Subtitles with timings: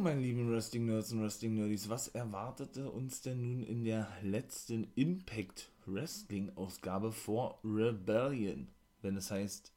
[0.00, 1.90] meine lieben Wrestling Nerds und Wrestling Nerdies.
[1.90, 8.68] Was erwartete uns denn nun in der letzten Impact Wrestling Ausgabe vor Rebellion?
[9.02, 9.72] Wenn es heißt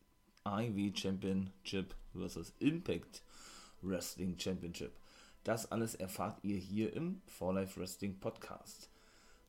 [0.46, 3.21] IV Championship versus Impact
[3.81, 4.94] Wrestling Championship.
[5.44, 8.90] Das alles erfahrt ihr hier im For Life Wrestling Podcast.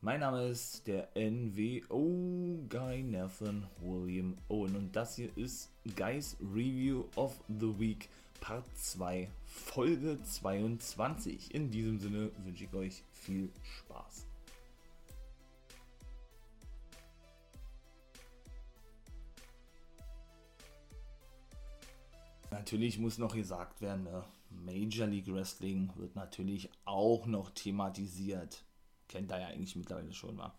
[0.00, 7.04] Mein Name ist der NWO Guy Nathan William Owen und das hier ist Guys Review
[7.14, 8.08] of the Week
[8.40, 11.54] Part 2, Folge 22.
[11.54, 14.26] In diesem Sinne wünsche ich euch viel Spaß.
[22.50, 24.24] Natürlich muss noch gesagt werden, ne?
[24.50, 28.64] Major League Wrestling wird natürlich auch noch thematisiert.
[29.08, 30.54] Kennt ihr ja eigentlich mittlerweile schon, wa?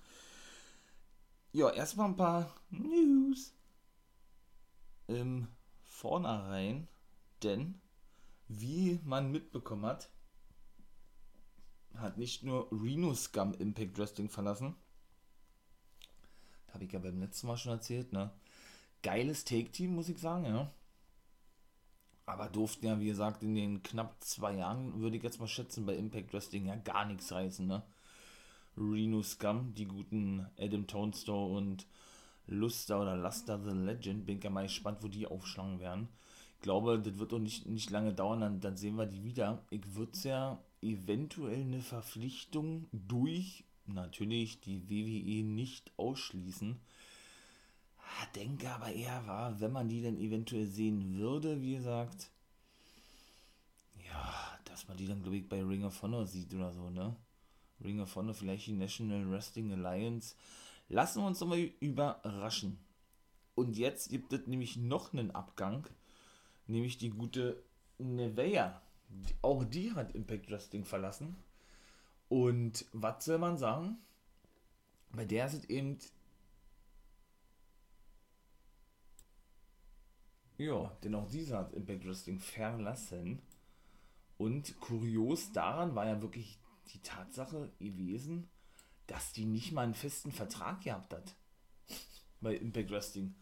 [1.53, 3.53] Ja, erstmal ein paar News.
[5.07, 5.47] Im
[5.83, 6.89] Vornherein
[7.43, 7.79] denn
[8.47, 10.09] wie man mitbekommen hat,
[11.95, 14.75] hat nicht nur Reno Scum Impact Wrestling verlassen.
[16.73, 18.31] Habe ich ja beim letzten Mal schon erzählt, ne?
[19.01, 20.71] Geiles Take-Team, muss ich sagen, ja.
[22.25, 25.85] Aber durften ja, wie gesagt, in den knapp zwei Jahren, würde ich jetzt mal schätzen,
[25.85, 27.83] bei Impact Wrestling ja gar nichts reißen, ne?
[28.77, 31.87] Reno Scum, die guten Adam Tonestone und
[32.47, 36.09] Luster oder Luster the Legend, bin ich ja mal gespannt, wo die aufschlagen werden
[36.65, 39.63] glaube, das wird auch nicht, nicht lange dauern, dann, dann sehen wir die wieder.
[39.69, 46.79] Ich würde es ja eventuell eine Verpflichtung durch natürlich die WWE nicht ausschließen.
[48.33, 52.31] Denke aber eher war, wenn man die dann eventuell sehen würde, wie gesagt,
[54.03, 57.15] ja, dass man die dann, glaube ich, bei Ring of Honor sieht oder so, ne?
[57.83, 60.35] Ring of Honor, vielleicht die National Wrestling Alliance.
[60.89, 62.79] Lassen wir uns doch mal überraschen.
[63.53, 65.87] Und jetzt gibt es nämlich noch einen Abgang
[66.67, 67.63] nämlich die gute
[67.97, 68.81] Nevea.
[69.41, 71.35] Auch die hat Impact Wrestling verlassen.
[72.27, 73.97] Und was soll man sagen?
[75.11, 75.97] Bei der ist es eben.
[80.57, 83.41] Ja, denn auch diese hat Impact Wrestling verlassen.
[84.37, 86.59] Und kurios daran war ja wirklich
[86.93, 88.49] die Tatsache gewesen,
[89.07, 91.35] dass die nicht mal einen festen Vertrag gehabt hat.
[92.41, 93.35] Bei Impact Wrestling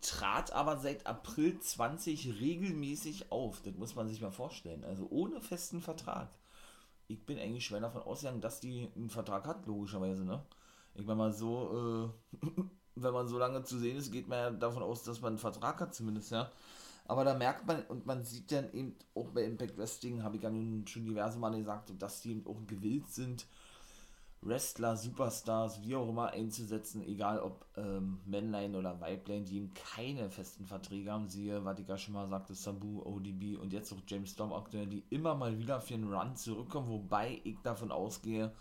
[0.00, 3.60] trat aber seit April 20 regelmäßig auf.
[3.62, 4.84] Das muss man sich mal vorstellen.
[4.84, 6.30] Also ohne festen Vertrag.
[7.08, 10.44] Ich bin eigentlich schwer davon ausgegangen, dass die einen Vertrag hat, logischerweise, ne?
[10.94, 12.38] Ich meine mal so, äh,
[12.94, 15.38] wenn man so lange zu sehen ist, geht man ja davon aus, dass man einen
[15.38, 16.50] Vertrag hat, zumindest, ja.
[17.06, 20.42] Aber da merkt man, und man sieht dann eben auch bei Impact Wrestling, habe ich
[20.42, 23.46] ja nun schon diverse Male gesagt, dass die eben auch gewillt sind,
[24.42, 30.30] Wrestler, Superstars, wie auch immer einzusetzen, egal ob ähm, Männlein oder Weiblein, die eben keine
[30.30, 34.00] festen Verträge haben, siehe, was ich ja schon mal sagte, Sabu, ODB und jetzt auch
[34.06, 38.52] James Storm aktuell, die immer mal wieder für einen Run zurückkommen, wobei ich davon ausgehe,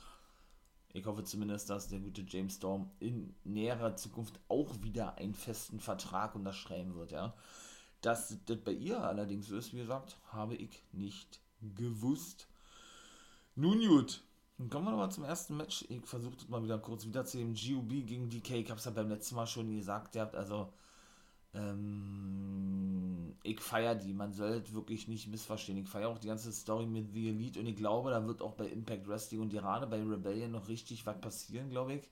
[0.91, 5.79] ich hoffe zumindest, dass der gute James Storm in näherer Zukunft auch wieder einen festen
[5.79, 7.35] Vertrag unterschreiben wird, ja.
[8.01, 12.47] Dass das bei ihr allerdings so ist, wie gesagt, habe ich nicht gewusst.
[13.55, 14.23] Nun gut,
[14.59, 15.85] dann kommen wir nochmal zum ersten Match.
[15.87, 18.55] Ich versuche das mal wieder kurz wieder zu dem GUB gegen DK.
[18.55, 20.73] Ich habe es ja beim letzten Mal schon gesagt, ihr habt also
[21.53, 24.13] ähm, ich feiere die.
[24.13, 25.77] Man sollte wirklich nicht missverstehen.
[25.77, 28.53] Ich feiere auch die ganze Story mit The Elite und ich glaube, da wird auch
[28.53, 32.09] bei Impact Wrestling und gerade bei Rebellion noch richtig was passieren, glaube ich.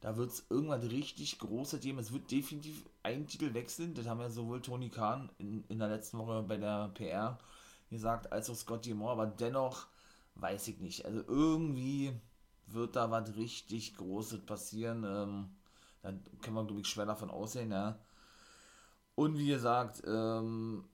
[0.00, 1.98] Da wird es irgendwas richtig Großes geben.
[1.98, 3.94] Es wird definitiv einen Titel wechseln.
[3.94, 7.38] Das haben ja sowohl Tony Khan in, in der letzten Woche bei der PR
[7.90, 9.12] gesagt, als auch Scotty Moore.
[9.12, 9.86] Aber dennoch
[10.38, 11.04] weiß ich nicht.
[11.04, 12.12] Also irgendwie
[12.66, 15.04] wird da was richtig Großes passieren.
[15.04, 15.50] Ähm,
[16.02, 17.98] dann kann man, glaube ich, schwer davon aussehen, ja.
[19.14, 20.84] Und wie gesagt, ähm,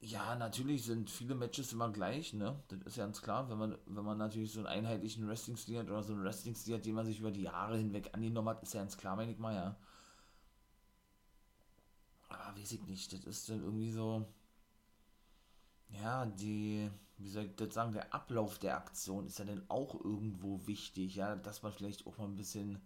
[0.00, 2.62] ja, natürlich sind viele Matches immer gleich, ne?
[2.68, 5.86] Das ist ja ganz klar, wenn man, wenn man natürlich so einen einheitlichen Wrestling-Stil hat
[5.90, 8.74] oder so einen Wrestling-Stil hat, den man sich über die Jahre hinweg angenommen hat, ist
[8.74, 9.76] ja ganz klar, meine ich mal, ja.
[12.28, 14.26] Aber weiß ich nicht, das ist dann irgendwie so,
[15.90, 19.94] ja, die, wie soll ich das sagen, der Ablauf der Aktion ist ja dann auch
[20.04, 22.80] irgendwo wichtig, ja, dass man vielleicht auch mal ein bisschen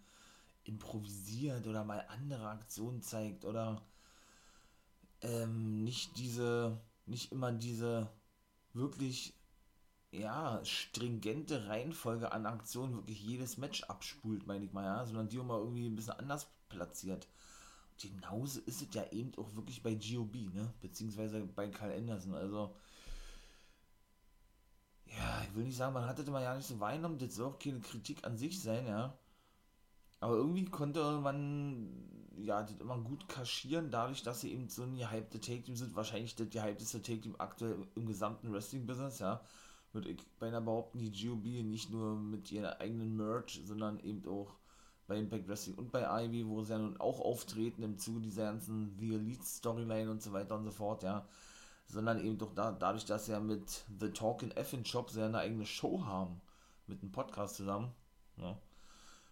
[0.65, 3.83] improvisiert oder mal andere Aktionen zeigt oder
[5.23, 8.09] ähm, nicht diese, nicht immer diese
[8.73, 9.35] wirklich,
[10.13, 15.39] ja, stringente Reihenfolge an Aktionen wirklich jedes Match abspult, meine ich mal, ja, sondern die
[15.39, 17.29] auch mal irgendwie ein bisschen anders platziert.
[18.01, 22.75] Genauso ist es ja eben auch wirklich bei GOB, ne, beziehungsweise bei Karl Anderson, also
[25.07, 27.53] ja, ich will nicht sagen, man hat das immer ja nicht so wahrgenommen, das soll
[27.53, 29.17] auch keine Kritik an sich sein, ja.
[30.21, 31.89] Aber irgendwie konnte man
[32.39, 35.95] ja das immer gut kaschieren, dadurch, dass sie eben so ein gehypte Take-Team sind.
[35.95, 39.41] Wahrscheinlich das gehypteste Take-Team aktuell im gesamten Wrestling-Business, ja.
[39.93, 44.55] würde ich beinahe behaupten, die GOB nicht nur mit ihrer eigenen Merch, sondern eben auch
[45.07, 48.45] bei Impact Wrestling und bei Ivy, wo sie ja nun auch auftreten im Zuge dieser
[48.45, 51.27] ganzen The Elite Storyline und so weiter und so fort, ja.
[51.87, 55.39] Sondern eben doch da, dadurch, dass sie ja mit The Talkin' Effin Shop ja eine
[55.39, 56.41] eigene Show haben,
[56.87, 57.93] mit einem Podcast zusammen,
[58.37, 58.59] ja.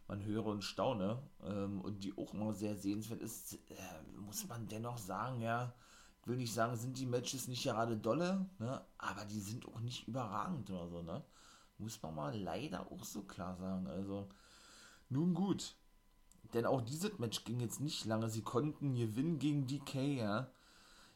[0.08, 4.66] Man höre und staune, ähm, und die auch immer sehr sehenswert ist, äh, muss man
[4.69, 5.72] dennoch sagen, ja,
[6.20, 9.81] ich will nicht sagen, sind die Matches nicht gerade dolle, ne, aber die sind auch
[9.81, 11.25] nicht überragend oder so, ne.
[11.78, 14.28] Muss man mal leider auch so klar sagen, also,
[15.08, 15.75] nun gut.
[16.55, 18.28] Denn auch dieses Match ging jetzt nicht lange.
[18.28, 20.50] Sie konnten gewinnen gegen DK, ja.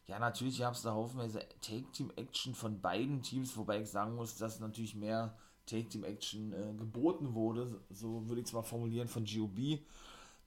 [0.07, 4.61] Ja, natürlich gab es da haufenweise Take-Team-Action von beiden Teams, wobei ich sagen muss, dass
[4.61, 5.37] natürlich mehr
[5.67, 9.81] Take-Team-Action äh, geboten wurde, so würde ich es mal formulieren, von GOB.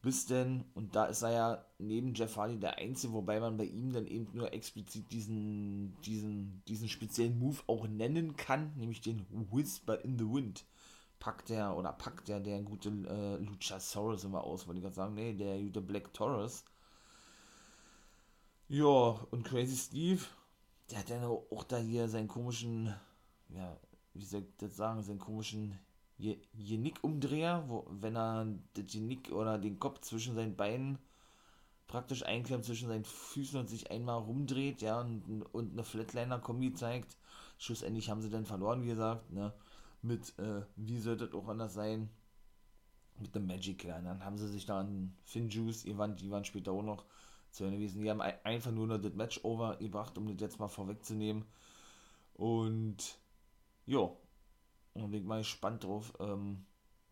[0.01, 3.65] Bis denn, und da ist er ja neben Jeff Hardy der Einzige, wobei man bei
[3.65, 9.25] ihm dann eben nur explizit diesen, diesen, diesen speziellen Move auch nennen kann, nämlich den
[9.51, 10.63] Whisper in the Wind
[11.19, 15.13] packt der oder packt der der gute äh, Luchasaurus immer aus, wollte ich gerade sagen,
[15.15, 16.63] nee, der gute Black Taurus.
[18.69, 18.85] Ja,
[19.31, 20.21] und Crazy Steve,
[20.91, 22.93] der hat ja auch da hier seinen komischen,
[23.49, 23.75] ja,
[24.13, 25.79] wie soll ich das sagen, seinen komischen
[26.19, 28.45] Genick-Umdreher, wo, wenn er
[28.75, 30.99] das Genick oder den Kopf zwischen seinen Beinen
[31.87, 37.17] praktisch einklemmt zwischen seinen Füßen und sich einmal rumdreht, ja, und, und eine Flatliner-Kombi zeigt.
[37.57, 39.51] Schlussendlich haben sie dann verloren, wie gesagt, ne
[40.03, 42.09] mit, äh, wie sollte das auch anders sein,
[43.17, 44.01] mit dem Magic Killer.
[44.01, 47.05] Dann haben sie sich da an Finn Juice, die waren, die waren später auch noch
[47.51, 48.01] zu Ende gewesen.
[48.01, 51.45] Die haben einfach nur noch das Match over gebracht, um das jetzt mal vorwegzunehmen.
[52.33, 53.19] Und
[53.85, 54.09] ja,
[54.93, 56.65] und bin mal gespannt drauf, ähm,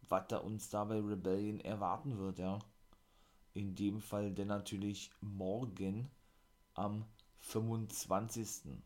[0.09, 2.59] was da uns da bei Rebellion erwarten wird, ja.
[3.53, 6.09] In dem Fall denn natürlich morgen
[6.75, 7.05] am
[7.39, 8.77] 25.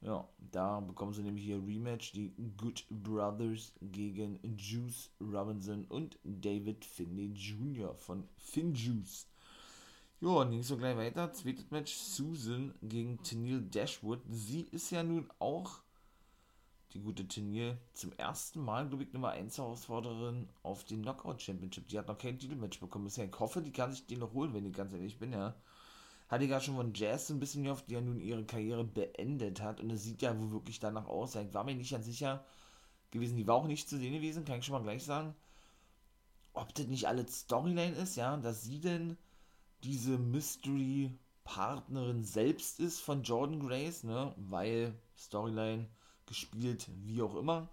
[0.00, 6.84] Ja, da bekommen sie nämlich hier Rematch, die Good Brothers gegen Juice Robinson und David
[6.84, 7.94] Finney Jr.
[7.96, 9.26] von FinJuice.
[10.20, 11.32] Ja, und ging so gleich weiter.
[11.32, 14.20] Zweites Match, Susan gegen Tennille Dashwood.
[14.28, 15.80] Sie ist ja nun auch,
[16.92, 21.88] die gute Tennille, zum ersten Mal, glaube ich, Nummer 1 Herausforderin auf den Knockout Championship.
[21.88, 23.26] Die hat noch kein Titelmatch bekommen bisher.
[23.26, 25.54] Ich hoffe, die kann sich den noch holen, wenn ich ganz ehrlich bin, ja
[26.28, 29.60] hatte ich ja schon von Jazz ein bisschen gehofft, die ja nun ihre Karriere beendet
[29.60, 29.80] hat.
[29.80, 31.34] Und es sieht ja wohl wirklich danach aus.
[31.34, 32.44] Ich war mir nicht ganz sicher
[33.10, 35.34] gewesen, die war auch nicht zu sehen gewesen, kann ich schon mal gleich sagen.
[36.52, 39.16] Ob das nicht alles Storyline ist, ja, dass sie denn
[39.84, 45.86] diese Mystery-Partnerin selbst ist von Jordan Grace, ne, weil Storyline
[46.26, 47.68] gespielt, wie auch immer.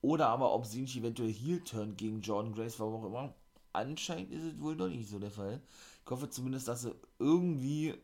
[0.00, 3.34] Oder aber ob sie nicht eventuell Heel turn gegen Jordan Grace, warum auch immer.
[3.72, 5.60] Anscheinend ist es wohl noch nicht so der Fall.
[6.04, 7.94] Ich hoffe zumindest, dass sie irgendwie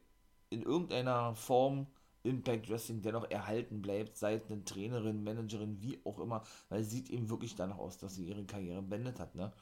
[0.50, 1.87] in irgendeiner Form
[2.25, 7.11] Impact Wrestling dennoch erhalten bleibt, seit eine Trainerin, Managerin, wie auch immer, weil es sieht
[7.11, 9.35] eben wirklich danach aus, dass sie ihre Karriere beendet hat.
[9.35, 9.52] Ne?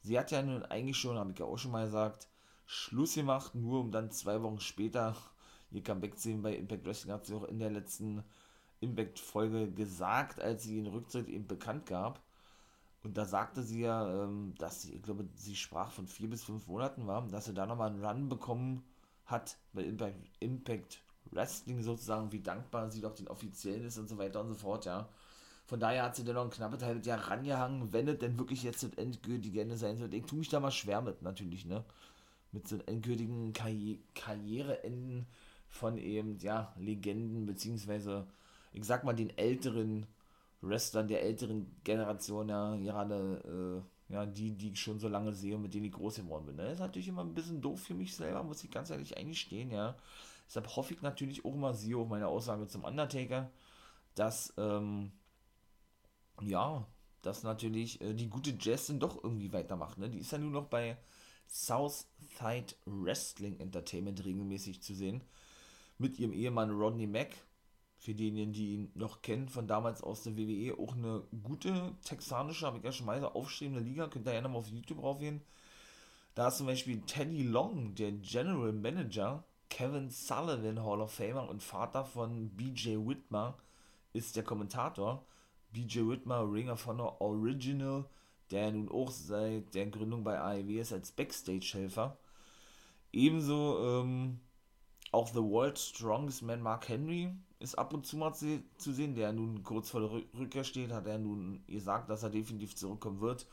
[0.00, 2.28] Sie hat ja nun eigentlich schon, habe ich ja auch schon mal gesagt,
[2.66, 5.16] Schluss gemacht, nur um dann zwei Wochen später
[5.70, 8.22] ihr Comeback zu sehen bei Impact Wrestling, hat sie auch in der letzten
[8.80, 12.20] Impact-Folge gesagt, als sie den Rücktritt eben bekannt gab.
[13.02, 16.44] Und da sagte sie ja, ähm, dass sie, ich glaube, sie sprach von vier bis
[16.44, 18.82] fünf Monaten war, dass sie da nochmal einen Run bekommen
[19.26, 24.18] hat bei Impact, Impact Wrestling sozusagen, wie dankbar sie doch den offiziellen ist und so
[24.18, 25.08] weiter und so fort, ja.
[25.66, 28.62] Von daher hat sie dann noch ein knappes halbes Jahr rangehangen, wenn es denn wirklich
[28.62, 30.14] jetzt das endgültige Ende sein soll.
[30.14, 31.84] Ich tue mich da mal schwer mit, natürlich, ne?
[32.56, 35.26] Mit so endgültigen Karri Karriereenden
[35.68, 38.26] von eben, ja, Legenden, beziehungsweise,
[38.72, 40.06] ich sag mal, den älteren
[40.62, 45.54] Wrestlern der älteren Generation, ja, gerade, äh, ja, die, die ich schon so lange sehe
[45.54, 46.56] und mit denen ich groß geworden bin.
[46.56, 49.70] Das ist natürlich immer ein bisschen doof für mich selber, muss ich ganz ehrlich eingestehen,
[49.70, 49.94] ja.
[50.46, 53.50] Deshalb hoffe ich natürlich auch immer, siehe auch meine Aussage zum Undertaker,
[54.14, 55.12] dass, ähm,
[56.40, 56.86] ja,
[57.20, 60.08] dass natürlich äh, die gute Jessin doch irgendwie weitermacht, ne?
[60.08, 60.96] Die ist ja nur noch bei
[61.46, 65.22] Southside Wrestling Entertainment regelmäßig zu sehen.
[65.98, 67.34] Mit ihrem Ehemann Rodney Mack,
[67.98, 72.66] für diejenigen, die ihn noch kennen, von damals aus der WWE, auch eine gute texanische,
[72.66, 75.40] habe ich ja schon mal aufstrebende Liga, könnt ihr ja nochmal auf YouTube raufgehen.
[76.34, 81.62] Da ist zum Beispiel Teddy Long, der General Manager, Kevin Sullivan, Hall of Famer und
[81.62, 83.56] Vater von BJ Whitmer,
[84.12, 85.24] ist der Kommentator.
[85.72, 88.04] BJ Whitmer, Ring of Honor Original,
[88.50, 92.16] der nun auch seit der Gründung bei AEW ist als Backstage-Helfer.
[93.12, 94.40] Ebenso ähm,
[95.12, 99.14] auch The World's Strongest Man Mark Henry, ist ab und zu mal zu, zu sehen,
[99.14, 103.20] der nun kurz vor der Rückkehr steht, hat er nun gesagt, dass er definitiv zurückkommen
[103.20, 103.46] wird.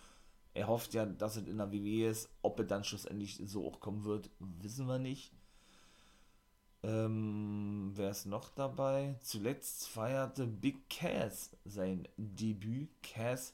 [0.53, 2.29] Er hofft ja, dass es in der WWE ist.
[2.41, 5.31] Ob er dann schlussendlich so auch kommen wird, wissen wir nicht.
[6.83, 9.15] Ähm, wer ist noch dabei?
[9.21, 12.89] Zuletzt feierte Big Cass sein Debüt.
[13.01, 13.53] Cass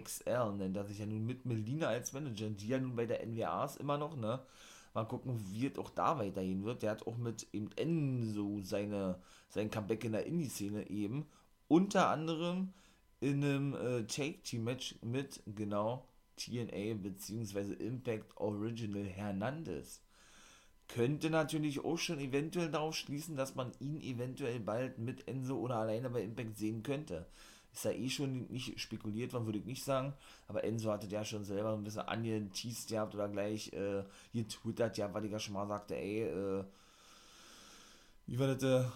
[0.00, 3.26] XL nennt er sich ja nun mit Melina als Manager, die ja nun bei der
[3.26, 4.40] NWA ist immer noch, ne?
[4.94, 6.82] Mal gucken, wie es auch da weitergehen wird.
[6.82, 9.18] Der hat auch mit eben Enzo seine,
[9.48, 11.26] sein Comeback in der Indie-Szene eben.
[11.68, 12.74] Unter anderem
[13.20, 16.06] in einem äh, Take-Team-Match mit, genau,
[16.36, 17.72] TNA bzw.
[17.74, 20.02] Impact Original Hernandez.
[20.88, 25.76] Könnte natürlich auch schon eventuell darauf schließen, dass man ihn eventuell bald mit Enzo oder
[25.76, 27.26] alleine bei Impact sehen könnte.
[27.72, 30.12] Ist ja eh schon nicht spekuliert worden, würde ich nicht sagen.
[30.46, 35.12] Aber Enzo hatte ja schon selber ein bisschen angeteased gehabt oder gleich äh, getwittert, ja,
[35.12, 36.64] weil ich ja schon mal sagte, ey, äh,
[38.26, 38.92] wie war das,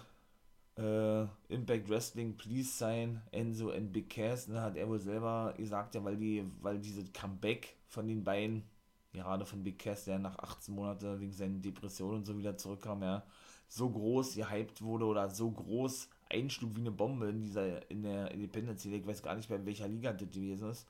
[0.77, 5.95] äh, Impact Wrestling, please sign Enzo and Big Cass, ne, hat er wohl selber gesagt,
[5.95, 8.63] ja, weil die, weil diese Comeback von den beiden,
[9.11, 13.01] gerade von Big Cass, der nach 18 Monaten wegen seiner Depression und so wieder zurückkam,
[13.01, 13.23] ja,
[13.67, 18.31] so groß gehypt wurde oder so groß einschlug wie eine Bombe in dieser, in der
[18.31, 20.87] Independence League, ich weiß gar nicht mehr, in welcher Liga das gewesen ist,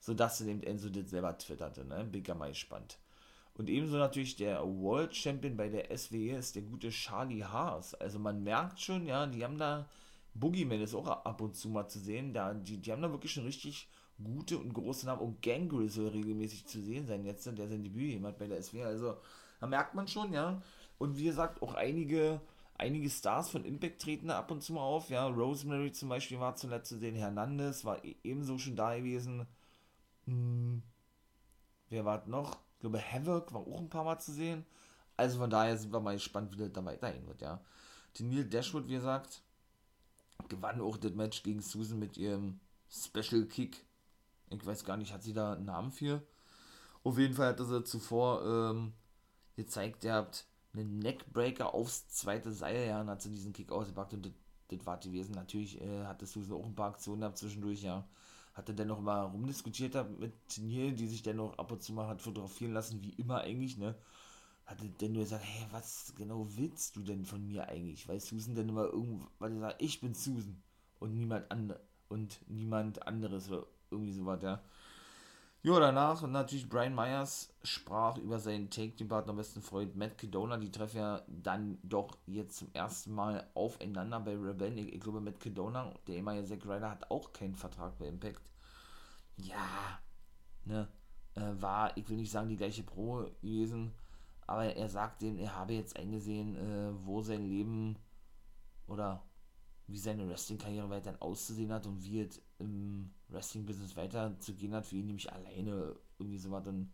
[0.00, 2.98] sodass eben Enzo das selber twitterte, ne, bin ja mal gespannt.
[3.54, 7.92] Und ebenso natürlich der World Champion bei der SWE ist der gute Charlie Haas.
[7.94, 9.88] Also man merkt schon, ja, die haben da,
[10.34, 13.32] Boogeyman ist auch ab und zu mal zu sehen, da, die, die haben da wirklich
[13.32, 13.88] schon richtig
[14.22, 15.22] gute und große Namen.
[15.22, 18.86] Und Gangrel soll regelmäßig zu sehen sein jetzt, der sein Debüt jemand bei der SWE.
[18.86, 19.16] Also
[19.60, 20.62] da merkt man schon, ja.
[20.98, 22.40] Und wie gesagt, auch einige,
[22.78, 25.10] einige Stars von Impact treten da ab und zu mal auf.
[25.10, 29.46] Ja, Rosemary zum Beispiel war zuletzt zu sehen, Hernandez war e-, ebenso schon da gewesen.
[30.26, 30.82] Hm.
[31.90, 32.58] Wer war noch?
[32.74, 34.64] Ich glaube, Havoc war auch ein paar Mal zu sehen.
[35.16, 37.60] Also von daher sind wir mal gespannt, wie das da weiterhin wird, ja.
[38.20, 39.42] Neil Dashwood, wie gesagt,
[40.48, 42.58] gewann auch das Match gegen Susan mit ihrem
[42.90, 43.84] Special Kick.
[44.50, 46.22] Ich weiß gar nicht, hat sie da einen Namen für?
[47.04, 48.92] Auf jeden Fall hat sie zuvor ähm,
[49.56, 50.47] gezeigt, ihr habt
[50.78, 54.32] einen Neckbreaker aufs zweite Seil, ja, und hat sie diesen Kick ausgepackt und
[54.70, 55.32] das, war gewesen.
[55.32, 58.06] Natürlich äh, hatte Susan auch ein paar Aktionen gehabt zwischendurch, ja
[58.58, 61.80] hat er dann noch mal rumdiskutiert hat mit Neil, die sich dann noch ab und
[61.80, 63.94] zu mal hat fotografieren lassen, wie immer eigentlich, ne?
[64.66, 68.08] Hat er dann nur gesagt, hey, was genau willst du denn von mir eigentlich?
[68.08, 68.92] Weil Susan dann immer
[69.52, 70.60] er sagt, ich bin Susan
[70.98, 74.60] und niemand andere und niemand anderes oder irgendwie sowas, ja.
[75.62, 80.56] Ja, danach und natürlich Brian Myers sprach über seinen Take-Team-Partner, besten Freund Matt Kedona.
[80.56, 84.86] Die treffen ja dann doch jetzt zum ersten Mal aufeinander bei Rebellion.
[84.86, 88.40] Ich, ich glaube, Matt Kedona, der ehemalige Zack Ryder, hat auch keinen Vertrag bei Impact.
[89.36, 89.98] Ja,
[90.64, 90.88] ne,
[91.34, 93.92] äh, war, ich will nicht sagen, die gleiche Pro gewesen,
[94.46, 97.96] aber er sagt dem, er habe jetzt eingesehen, äh, wo sein Leben
[98.86, 99.24] oder
[99.88, 105.06] wie seine Wrestling-Karriere weiterhin auszusehen hat und wie es im Wrestling-Business weiterzugehen hat, für ihn
[105.06, 106.92] nämlich alleine irgendwie so was dann,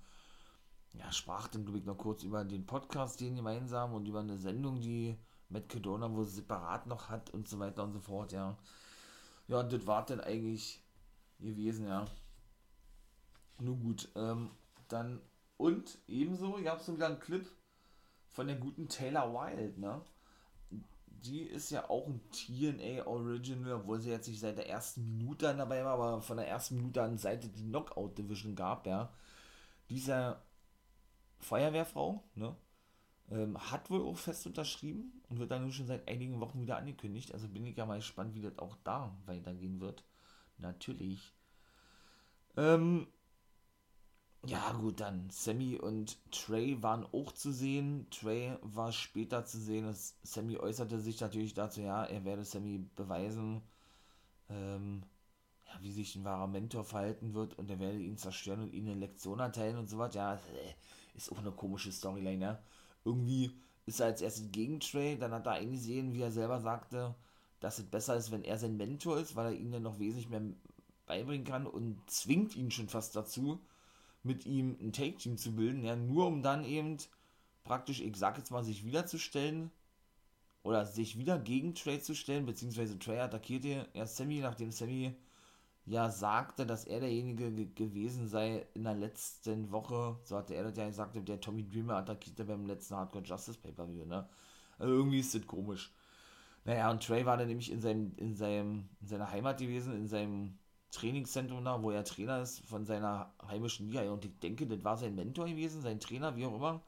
[0.92, 4.38] ja, sprach dann, glaube ich, noch kurz über den Podcast, den gemeinsam und über eine
[4.38, 5.16] Sendung, die
[5.48, 8.56] Matt Cadona wohl separat noch hat und so weiter und so fort, ja.
[9.48, 10.82] Ja, und das war dann eigentlich
[11.38, 12.06] gewesen, ja.
[13.58, 14.50] Nur gut, ähm,
[14.88, 15.20] dann,
[15.56, 17.46] und ebenso, ihr habt so einen Clip
[18.30, 20.02] von der guten Taylor Wilde, ne?
[21.24, 25.48] Die ist ja auch ein TNA Original, obwohl sie jetzt nicht seit der ersten Minute
[25.48, 29.12] an dabei war, aber von der ersten Minute an Seite die Knockout Division gab, ja.
[29.90, 30.42] Dieser
[31.40, 32.56] Feuerwehrfrau, ne,
[33.30, 37.32] ähm, hat wohl auch fest unterschrieben und wird dann schon seit einigen Wochen wieder angekündigt.
[37.32, 40.04] Also bin ich ja mal gespannt, wie das auch da weitergehen wird.
[40.58, 41.32] Natürlich.
[42.56, 43.06] Ähm,
[44.46, 48.06] ja, gut, dann Sammy und Trey waren auch zu sehen.
[48.10, 49.94] Trey war später zu sehen.
[50.22, 53.62] Sammy äußerte sich natürlich dazu, ja, er werde Sammy beweisen,
[54.50, 55.02] ähm,
[55.66, 58.88] ja, wie sich ein wahrer Mentor verhalten wird und er werde ihn zerstören und ihnen
[58.90, 60.14] eine Lektion erteilen und so was.
[60.14, 60.38] Ja, äh,
[61.16, 62.62] ist auch eine komische Storyline, ja.
[63.04, 63.52] Irgendwie
[63.86, 67.14] ist er als erstes gegen Trey, dann hat er eingesehen, wie er selber sagte,
[67.60, 70.28] dass es besser ist, wenn er sein Mentor ist, weil er ihnen dann noch wesentlich
[70.28, 70.42] mehr
[71.06, 73.60] beibringen kann und zwingt ihn schon fast dazu
[74.24, 76.96] mit ihm ein Take-Team zu bilden, ja, nur um dann eben
[77.62, 79.70] praktisch, ich sag jetzt mal, sich wiederzustellen
[80.62, 85.14] oder sich wieder gegen Trey zu stellen, beziehungsweise Trey attackierte erst Sammy, nachdem Sammy
[85.86, 90.76] ja sagte, dass er derjenige gewesen sei in der letzten Woche, so hatte er das
[90.78, 94.26] ja gesagt, der Tommy Dreamer attackierte beim letzten Hardcore Justice Pay-Per-View, ne?
[94.78, 95.92] Also irgendwie ist das komisch.
[96.64, 100.08] Naja, und Trey war dann nämlich in seinem, in seinem, in seiner Heimat gewesen, in
[100.08, 100.58] seinem
[100.94, 104.10] Trainingszentrum da, wo er Trainer ist von seiner heimischen Liga.
[104.10, 106.82] Und ich denke, das war sein Mentor gewesen, sein Trainer, wie auch immer.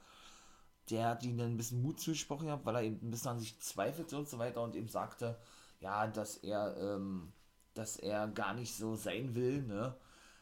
[0.90, 3.58] Der hat ihm dann ein bisschen Mut zugesprochen weil er eben ein bisschen an sich
[3.60, 5.36] zweifelte und so weiter und ihm sagte,
[5.80, 7.32] ja, dass er, ähm,
[7.74, 9.96] dass er gar nicht so sein will, ne?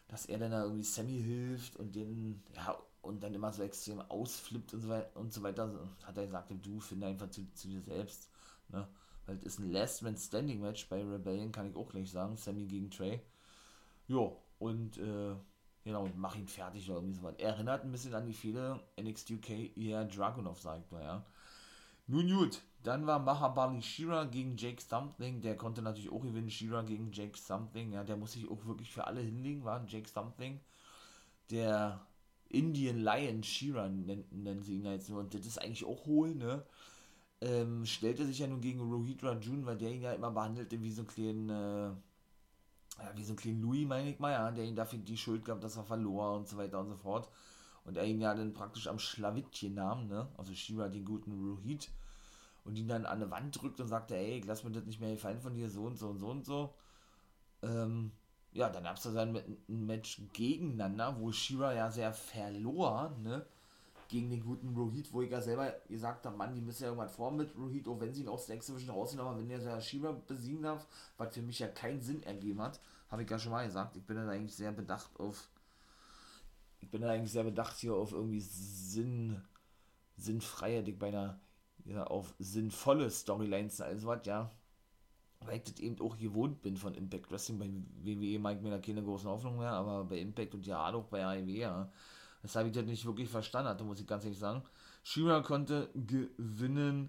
[0.09, 4.01] Dass er dann da irgendwie Sammy hilft und den, ja, und dann immer so extrem
[4.03, 7.69] ausflippt und so weiter, und so weiter hat er gesagt, du finde einfach zu, zu
[7.69, 8.29] dir selbst.
[8.69, 8.87] Ne?
[9.27, 12.37] Weil es ist ein Last Man Standing Match bei Rebellion, kann ich auch gleich sagen.
[12.37, 13.21] Sammy gegen Trey.
[14.07, 15.35] Jo, und äh,
[15.85, 17.35] genau, und mach ihn fertig oder irgendwie sowas.
[17.39, 21.25] Er erinnert ein bisschen an die viele NXT UK eher Dragunov, sagt man, ja.
[22.07, 25.41] Nun gut, dann war Mahabali Shira gegen Jake Something.
[25.41, 26.51] Der konnte natürlich auch gewinnen.
[26.51, 27.93] Shira gegen Jake Something.
[27.93, 30.61] Ja, der muss sich auch wirklich für alle hinlegen, war Jake Something.
[31.51, 32.07] Der
[32.51, 35.21] Indian Lion Shira nennen, nennen sie ihn jetzt nur.
[35.21, 36.65] Und das ist eigentlich auch hohl, ne?
[37.41, 40.93] Ähm, stellte sich ja nun gegen Rohit Rajun, weil der ihn ja immer behandelte wie
[40.93, 41.91] so ein kleinen, äh,
[42.99, 45.45] ja, wie so ein kleinen Louis, meine ich mal, ja, der ihn dafür die Schuld
[45.45, 47.29] gab, dass er verlor und so weiter und so fort.
[47.85, 50.29] Und er ihn ja dann praktisch am Schlawittchen nahm, ne?
[50.39, 51.91] Also Shira den guten Rohit
[52.65, 55.13] und ihn dann an eine Wand drückt und sagte, ey, lass mir das nicht mehr
[55.13, 56.75] gefallen von dir, so und so und so und so.
[57.63, 58.13] Ähm,
[58.53, 63.45] ja, dann gab es dann ein Match gegeneinander, wo Shira ja sehr verlor, ne?
[64.15, 67.17] Gegen den guten Rohit, wo ich ja selber gesagt habe, Mann, die müssen ja irgendwas
[67.17, 69.81] vor mit Rohit, auch wenn sie ihn aus der Exhibition rausnehmen, aber wenn der ja
[69.81, 72.79] Shira besiegen darf, was für mich ja keinen Sinn ergeben hat,
[73.09, 73.97] habe ich ja schon mal gesagt.
[73.97, 75.49] Ich bin dann eigentlich sehr bedacht auf,
[76.79, 79.43] ich bin dann eigentlich sehr bedacht hier auf irgendwie Sinn,
[80.17, 81.41] sinnfreie, ich beinahe
[81.85, 84.49] ja, auf sinnvolle Storylines also was, ja.
[85.41, 87.59] Weil ich das eben auch gewohnt bin von Impact Wrestling.
[87.59, 87.69] Bei
[88.05, 91.07] WWE mag ich mir da keine großen Hoffnungen mehr, aber bei Impact und ja auch
[91.07, 91.91] bei AEW, ja.
[92.45, 94.63] Das habe ich das nicht wirklich verstanden hatte, muss ich ganz ehrlich sagen.
[95.03, 97.09] Shira konnte gewinnen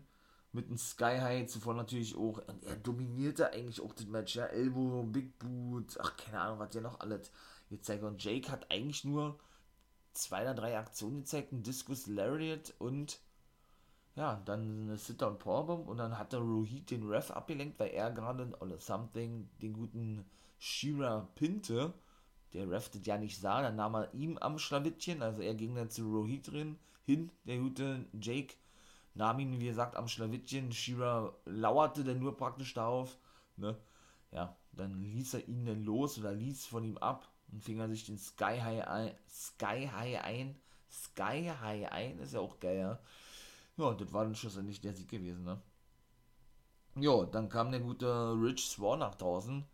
[0.53, 4.45] mit einem Sky High, zuvor natürlich auch, und er dominierte eigentlich auch das Match, ja,
[4.45, 7.31] Elbow, Big Boot, ach, keine Ahnung, was der noch alles
[7.69, 8.03] jetzt zeigt.
[8.03, 9.37] Und Jake hat eigentlich nur
[10.13, 13.19] zwei oder drei Aktionen gezeigt, ein Discus Lariat und
[14.15, 18.09] ja, dann eine Sit-Down Powerbomb und dann hat der Rohit den Ref abgelenkt, weil er
[18.11, 20.23] gerade oder something den guten
[20.57, 21.93] Shira pinte.
[22.53, 25.89] Der Ref ja nicht sah, dann nahm er ihm am Schlawittchen, also er ging dann
[25.89, 28.55] zu Rohit drin, hin, der gute Jake
[29.13, 30.71] nahm ihn, wie gesagt, am Schlawittchen.
[30.71, 33.17] Shira lauerte dann nur praktisch darauf,
[33.57, 33.77] ne?
[34.31, 37.89] Ja, dann ließ er ihn dann los oder ließ von ihm ab und fing er
[37.89, 40.55] sich den Sky High ein, Sky High ein,
[40.89, 42.99] Sky High ein, ist ja auch geil, ja
[43.77, 45.61] ja, das war dann schlussendlich der Sieg gewesen, ne?
[46.97, 49.65] Ja, dann kam der gute Rich Swan nach draußen.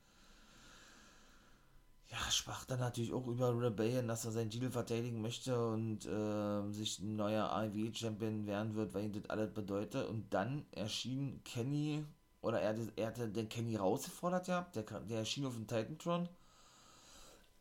[2.11, 6.69] Ja, sprach dann natürlich auch über Rebellion, dass er seinen Titel verteidigen möchte und äh,
[6.71, 10.09] sich ein neuer AEW-Champion werden wird, weil ihn das alles bedeutet.
[10.09, 12.03] Und dann erschien Kenny,
[12.41, 16.27] oder er, er hatte den Kenny rausgefordert ja, der, der erschien auf dem Titantron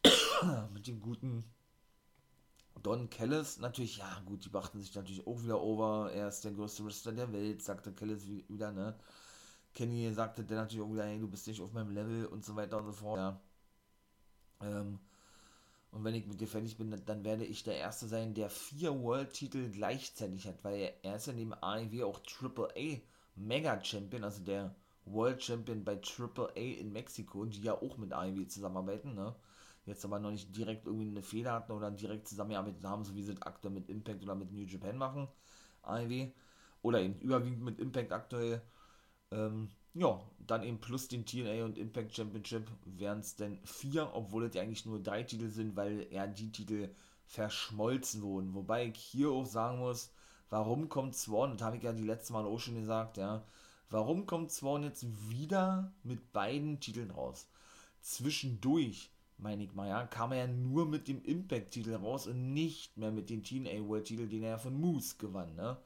[0.74, 1.44] mit dem guten
[2.82, 6.10] Don Kellis, natürlich, ja gut, die brachten sich natürlich auch wieder over.
[6.12, 8.98] Er ist der größte Wrestler der Welt, sagte Kellis wieder, ne?
[9.74, 12.56] Kenny sagte der natürlich auch wieder, hey, du bist nicht auf meinem Level und so
[12.56, 13.18] weiter und so fort.
[13.18, 13.40] Ja.
[14.62, 14.98] Ähm,
[15.92, 19.02] und wenn ich mit dir fertig bin, dann werde ich der Erste sein, der vier
[19.02, 23.00] World-Titel gleichzeitig hat, weil er ist ja neben AEW auch Triple A
[23.34, 24.74] Mega Champion, also der
[25.06, 29.34] World Champion bei Triple A in Mexiko, die ja auch mit AEW zusammenarbeiten, ne?
[29.86, 33.22] jetzt aber noch nicht direkt irgendwie eine Fehler hatten oder direkt zusammengearbeitet haben, so wie
[33.22, 35.28] sie aktuell mit Impact oder mit New Japan machen,
[35.82, 36.30] AEW,
[36.82, 38.62] oder eben überwiegend mit Impact aktuell.
[39.30, 44.44] Ähm, ja, dann eben plus den TNA und Impact Championship wären es denn vier, obwohl
[44.44, 46.88] es ja eigentlich nur drei Titel sind, weil ja die Titel
[47.26, 48.54] verschmolzen wurden.
[48.54, 50.10] Wobei ich hier auch sagen muss,
[50.48, 53.44] warum kommt Swan, das habe ich ja die letzte Mal auch schon gesagt, ja,
[53.90, 57.46] warum kommt Swan jetzt wieder mit beiden Titeln raus?
[58.00, 59.10] Zwischendurch
[59.42, 63.10] meine ich mal, ja, kam er ja nur mit dem Impact-Titel raus und nicht mehr
[63.10, 65.76] mit dem TNA World-Titel, den er von Moose gewann, ne?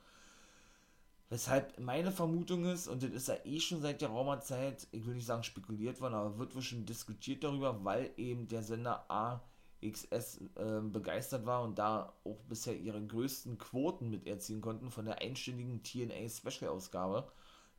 [1.30, 5.14] Weshalb meine Vermutung ist, und das ist ja eh schon seit der Raumerzeit, ich will
[5.14, 10.40] nicht sagen spekuliert worden, aber wird wohl schon diskutiert darüber, weil eben der Sender AXS
[10.56, 15.18] äh, begeistert war und da auch bisher ihre größten Quoten mit erzielen konnten von der
[15.22, 17.26] einstündigen TNA Special-Ausgabe.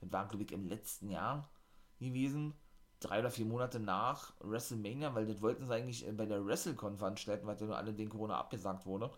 [0.01, 1.47] Das war, glaube ich, im letzten Jahr
[1.99, 2.53] gewesen
[2.99, 6.97] drei oder vier Monate nach WrestleMania, weil das wollten sie eigentlich äh, bei der WrestleCon
[6.97, 9.11] veranstalten, weil ja nur alle den Corona abgesagt wurde.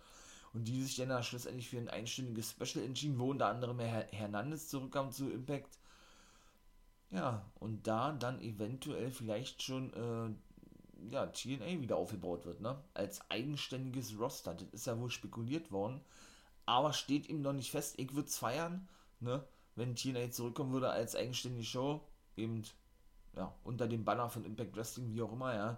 [0.58, 4.70] Und die sich dann, schlussendlich für ein einstündiges Special entschieden, wo unter anderem Herr Hernandez
[4.70, 5.78] zurückkam zu Impact.
[7.12, 12.76] Ja, und da dann eventuell vielleicht schon äh, ja, TNA wieder aufgebaut wird, ne?
[12.96, 14.56] Als eigenständiges Roster.
[14.56, 16.02] Das ist ja wohl spekuliert worden.
[16.65, 17.93] Aber steht ihm noch nicht fest.
[18.00, 18.89] Ich würde es feiern,
[19.20, 19.43] ne?
[19.76, 22.02] Wenn TNA zurückkommen würde als eigenständige Show.
[22.36, 22.63] Eben
[23.36, 25.78] ja, unter dem Banner von Impact Wrestling, wie auch immer, ja.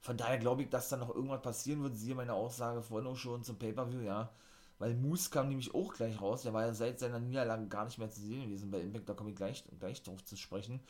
[0.00, 1.96] Von daher glaube ich, dass da noch irgendwas passieren wird.
[1.96, 4.30] Siehe meine Aussage vorhin auch schon zum Pay-Per-View, ja.
[4.78, 6.42] Weil Moose kam nämlich auch gleich raus.
[6.42, 9.08] Der war ja seit seiner Niederlage gar nicht mehr zu sehen gewesen bei Impact.
[9.08, 10.80] Da komme ich gleich, gleich drauf zu sprechen.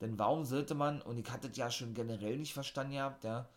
[0.00, 3.48] Denn warum sollte man, und ich hatte es ja schon generell nicht verstanden gehabt, ja,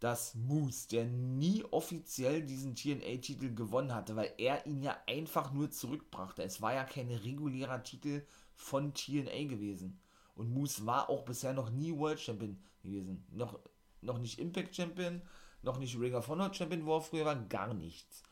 [0.00, 5.70] dass Moose, der nie offiziell diesen TNA-Titel gewonnen hatte, weil er ihn ja einfach nur
[5.70, 6.42] zurückbrachte.
[6.42, 8.24] Es war ja kein regulärer Titel
[8.54, 10.00] von TNA gewesen.
[10.34, 13.26] Und Moose war auch bisher noch nie World Champion gewesen.
[13.30, 13.58] Noch,
[14.02, 15.22] noch nicht Impact Champion,
[15.62, 18.22] noch nicht Ring of Honor Champion, wo er früher war, gar nichts.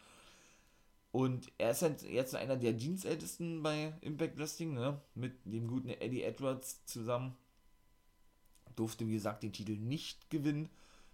[1.11, 5.00] Und er ist halt jetzt einer der Dienstältesten bei Impact Wrestling, ne?
[5.14, 7.37] mit dem guten Eddie Edwards zusammen.
[8.76, 10.68] Durfte, wie gesagt, den Titel nicht gewinnen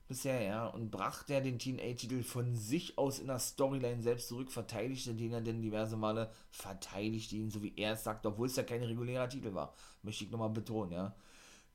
[0.06, 4.52] bisher, ja, und brachte er den TNA-Titel von sich aus in der Storyline selbst zurück,
[4.52, 8.56] verteidigte den er denn diverse Male, verteidigte ihn, so wie er es sagt, obwohl es
[8.56, 11.14] ja kein regulärer Titel war, möchte ich nochmal betonen, ja,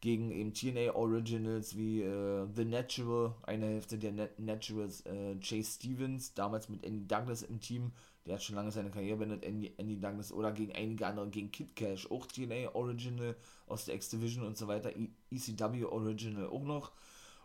[0.02, 5.74] gegen eben TNA Originals wie äh, The Natural, eine Hälfte der Nat Naturals, äh, Chase
[5.76, 7.92] Stevens, damals mit Andy Douglas im Team,
[8.26, 11.52] der hat schon lange seine Karriere beendet, Andy, Andy Douglas, oder gegen einige andere, gegen
[11.52, 13.36] Kid Cash, auch TNA Original
[13.68, 16.92] aus der X-Division und so weiter, e ECW Original auch noch,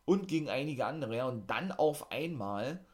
[0.04, 1.16] und gegen einige andere.
[1.16, 2.84] Ja, und dann auf einmal,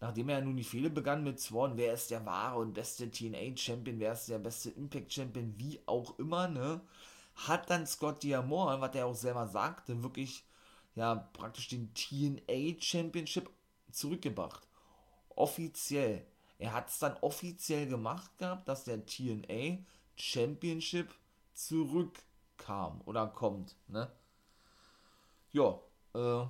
[0.00, 3.98] nachdem er nun die Fehler begann mit Swan, wer ist der wahre und beste TNA-Champion,
[3.98, 6.80] wer ist der beste Impact-Champion, wie auch immer, ne,
[7.34, 10.44] hat dann Scott Diamore, was er auch selber sagte, wirklich,
[10.94, 13.50] ja, praktisch den TNA-Championship
[13.90, 14.66] zurückgebracht.
[15.30, 16.26] Offiziell.
[16.58, 19.78] Er hat es dann offiziell gemacht gehabt, dass der TNA
[20.16, 21.12] Championship
[21.52, 24.10] zurückkam oder kommt, ne?
[25.52, 25.80] Ja,
[26.14, 26.46] äh,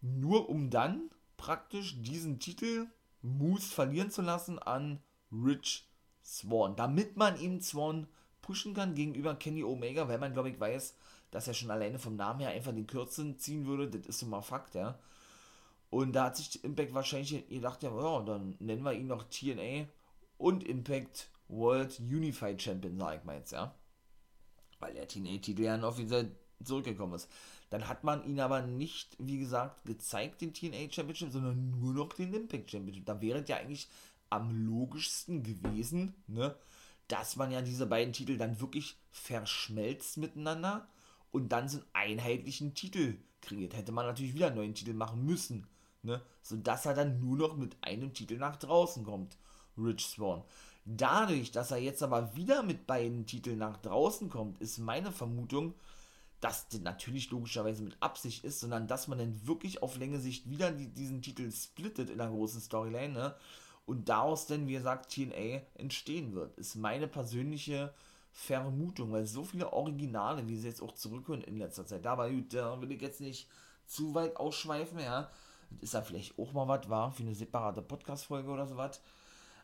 [0.00, 2.88] nur um dann praktisch diesen Titel
[3.22, 5.88] Moose verlieren zu lassen an Rich
[6.24, 8.06] Swan, damit man ihm Swan
[8.44, 10.94] pushen kann gegenüber Kenny Omega, weil man glaube ich weiß,
[11.30, 14.42] dass er schon alleine vom Namen her einfach den Kürzen ziehen würde, das ist immer
[14.42, 14.98] Fakt, ja.
[15.88, 19.86] Und da hat sich Impact wahrscheinlich gedacht, ja, ja, dann nennen wir ihn noch TNA
[20.36, 23.74] und Impact World Unified Champion, sag ich mal jetzt, ja.
[24.78, 27.30] Weil der TNA-Titel ja offiziell zurückgekommen ist.
[27.70, 32.12] Dann hat man ihn aber nicht, wie gesagt, gezeigt, den TNA Championship, sondern nur noch
[32.12, 33.06] den Impact Championship.
[33.06, 33.88] Da wäre es ja eigentlich
[34.30, 36.54] am logischsten gewesen, ne,
[37.08, 40.88] dass man ja diese beiden Titel dann wirklich verschmelzt miteinander
[41.30, 43.76] und dann so einen einheitlichen Titel kreiert.
[43.76, 45.66] Hätte man natürlich wieder einen neuen Titel machen müssen,
[46.02, 49.36] ne, sodass er dann nur noch mit einem Titel nach draußen kommt,
[49.76, 50.42] Rich Swan.
[50.84, 55.74] Dadurch, dass er jetzt aber wieder mit beiden Titeln nach draußen kommt, ist meine Vermutung,
[56.40, 60.50] dass das natürlich logischerweise mit Absicht ist, sondern dass man dann wirklich auf Länge Sicht
[60.50, 63.34] wieder die, diesen Titel splittet in einer großen Storyline ne?
[63.86, 66.56] Und daraus dann, wie gesagt, TNA entstehen wird.
[66.58, 67.92] Ist meine persönliche
[68.32, 72.52] Vermutung, weil so viele Originale, wie sie jetzt auch zurückkommen in letzter Zeit, aber gut,
[72.52, 73.48] da will ich jetzt nicht
[73.86, 75.30] zu weit ausschweifen, ja.
[75.70, 79.00] Das ist ja vielleicht auch mal was, war für eine separate Podcast-Folge oder so was.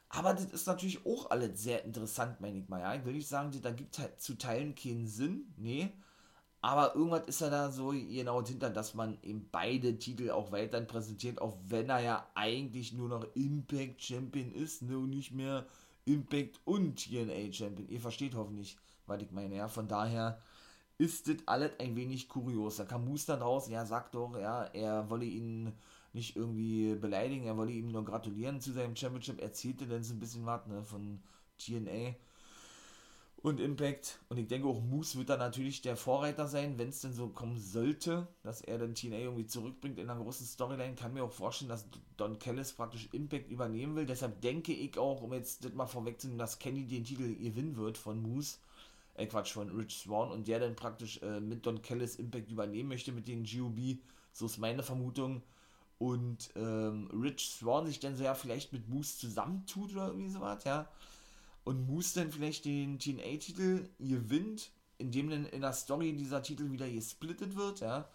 [0.08, 2.94] Aber das ist natürlich auch alles sehr interessant, meine ich mal, ja.
[2.94, 5.92] Ich will nicht sagen, da gibt halt zu Teilen keinen Sinn, nee
[6.62, 10.86] aber irgendwas ist ja da so genau hinter, dass man eben beide Titel auch weiterhin
[10.86, 15.66] präsentiert, auch wenn er ja eigentlich nur noch Impact Champion ist, ne, und nicht mehr
[16.04, 17.88] Impact und TNA Champion.
[17.88, 19.68] Ihr versteht hoffentlich, was ich meine, ja.
[19.68, 20.40] Von daher
[20.98, 22.76] ist das alles ein wenig kurios.
[22.76, 25.72] Da kam Moose dann raus, ja, sagt doch, ja, er wolle ihn
[26.12, 30.20] nicht irgendwie beleidigen, er wolle ihm nur gratulieren zu seinem Championship, erzählte dann so ein
[30.20, 31.22] bisschen was, ne, von
[31.56, 32.14] TNA
[33.42, 34.20] und Impact.
[34.28, 37.28] Und ich denke auch Moose wird da natürlich der Vorreiter sein, wenn es denn so
[37.28, 40.94] kommen sollte, dass er dann TNA irgendwie zurückbringt in einer großen Storyline.
[40.94, 44.06] Kann mir auch vorstellen, dass Don Callis praktisch Impact übernehmen will.
[44.06, 47.96] Deshalb denke ich auch, um jetzt das mal vorwegzunehmen, dass Kenny den Titel gewinnen wird
[47.96, 48.58] von Moose.
[49.14, 52.90] Äh, Quatsch, von Rich Swan und der dann praktisch äh, mit Don Callis Impact übernehmen
[52.90, 53.98] möchte mit den GOB.
[54.32, 55.42] So ist meine Vermutung.
[55.98, 60.64] Und ähm, Rich Swan sich dann so ja vielleicht mit Moose zusammentut oder irgendwie sowas,
[60.64, 60.88] ja
[61.64, 66.88] und Moose dann vielleicht den TNA-Titel gewinnt, indem dann in der Story dieser Titel wieder
[66.88, 68.08] gesplittet wird, ja.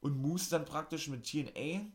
[0.00, 1.86] Und Moose dann praktisch mit TNA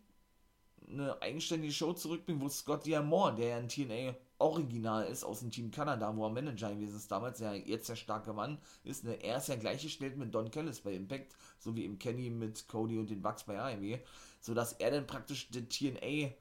[0.90, 5.52] eine eigenständige Show zurückbringt, wo Scott Diamore, der ja ein TNA Original ist aus dem
[5.52, 9.14] Team Kanada, wo er Manager gewesen ist damals, ja jetzt der starke Mann ist, ne,
[9.24, 12.98] er ist ja gleichgestellt mit Don Callis bei Impact, so wie eben Kenny mit Cody
[12.98, 14.00] und den Bucks bei AEW,
[14.42, 16.34] sodass er dann praktisch den TNA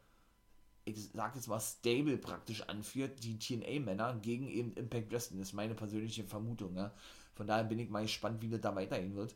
[0.85, 5.39] ich sag jetzt mal, Stable praktisch anführt, die TNA-Männer gegen eben Impact Wrestling.
[5.39, 6.77] Das ist meine persönliche Vermutung.
[6.77, 6.93] Ja.
[7.35, 9.35] Von daher bin ich mal gespannt, wie das da weitergehen wird.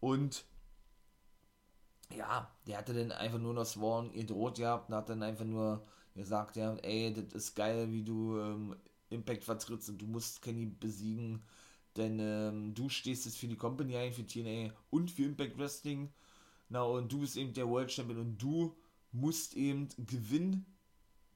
[0.00, 0.44] Und
[2.16, 5.86] ja, der hatte dann einfach nur noch Sworn gedroht gehabt und hat dann einfach nur
[6.14, 8.76] gesagt, ja, ey, das ist geil, wie du ähm,
[9.10, 11.42] Impact vertrittst und du musst Kenny besiegen,
[11.96, 16.12] denn ähm, du stehst jetzt für die Company ein, für TNA und für Impact Wrestling.
[16.68, 18.76] Na, und du bist eben der World Champion und du
[19.12, 20.66] musst eben gewinnen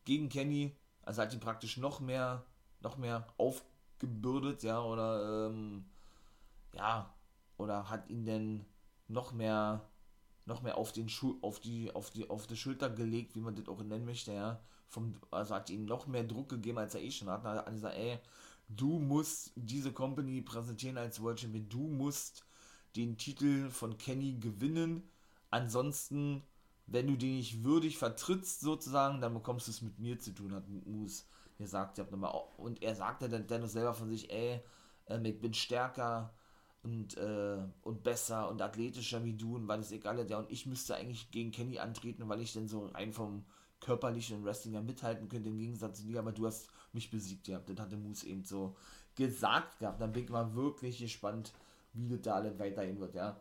[0.04, 2.44] gegen Kenny, also hat ihn praktisch noch mehr,
[2.80, 5.84] noch mehr aufgebürdet, ja, oder ähm,
[6.74, 7.14] ja,
[7.56, 8.64] oder hat ihn denn
[9.08, 9.88] noch mehr
[10.46, 13.54] noch mehr auf den Schu auf die auf die auf die Schulter gelegt, wie man
[13.54, 14.60] das auch nennen möchte, ja.
[14.88, 17.44] Vom, also hat ihm noch mehr Druck gegeben, als er eh schon hat.
[17.44, 18.18] Hat gesagt, ey,
[18.68, 22.44] du musst diese Company präsentieren als World Champion, du musst
[22.96, 25.02] den Titel von Kenny gewinnen.
[25.50, 26.42] Ansonsten,
[26.86, 30.54] wenn du den nicht würdig vertrittst, sozusagen, dann bekommst du es mit mir zu tun,
[30.54, 31.24] hat Moose
[31.58, 31.98] gesagt.
[32.56, 34.60] Und er sagte dann dennoch selber von sich, ey,
[35.06, 36.34] ähm, ich bin stärker
[36.82, 40.50] und, äh, und besser und athletischer wie du und weil es egal ist, ja, und
[40.50, 43.44] ich müsste eigentlich gegen Kenny antreten, weil ich denn so rein vom
[43.80, 47.58] körperlichen Wrestling ja mithalten könnte, im Gegensatz zu dir, aber du hast mich besiegt, ja,
[47.58, 48.76] das hatte Moose eben so
[49.14, 50.00] gesagt gehabt.
[50.00, 51.52] Dann bin ich mal wirklich gespannt,
[51.92, 53.40] wie das da alles weiterhin wird, ja.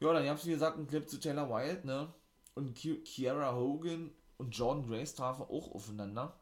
[0.00, 2.12] Ja, dann habt ihr gesagt, ein Clip zu Taylor Wilde, ne?
[2.58, 6.38] Und Kiara Hogan und Jordan Grace trafen auch aufeinander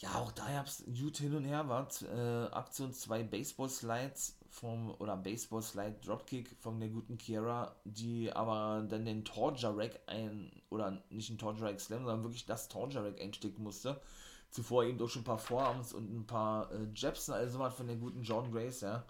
[0.00, 4.94] ja, auch da gab es gut hin und her, war äh, Aktion 2 Baseball-Slides vom,
[4.98, 11.02] oder Baseball-Slide Dropkick von der guten Kiera, die aber dann den Torture Rack ein, oder
[11.10, 14.00] nicht ein Torture Rack Slam, sondern wirklich das Torture Rack einstecken musste.
[14.48, 17.96] Zuvor eben durch ein paar Vorarms und ein paar äh, Jabs also was von der
[17.96, 19.04] guten John Grace, ja.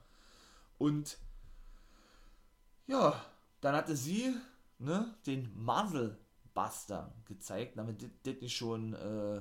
[0.79, 1.19] Und
[2.89, 3.15] ja,
[3.61, 4.35] dann hatte sie
[4.79, 5.53] ne, den
[6.55, 9.41] Buster gezeigt, damit das nicht schon äh,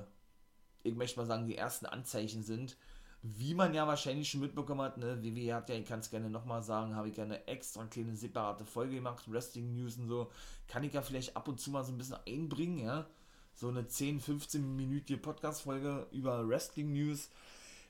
[0.83, 2.77] ich möchte mal sagen, die ersten Anzeichen sind.
[3.21, 6.29] Wie man ja wahrscheinlich schon mitbekommen hat, ne, WWE hat ja, ich kann es gerne
[6.29, 10.31] nochmal sagen, habe ich ja eine extra kleine separate Folge gemacht, Wrestling News und so,
[10.67, 13.05] kann ich ja vielleicht ab und zu mal so ein bisschen einbringen, ja.
[13.53, 17.29] So eine 10, 15 minütige Podcast-Folge über Wrestling News.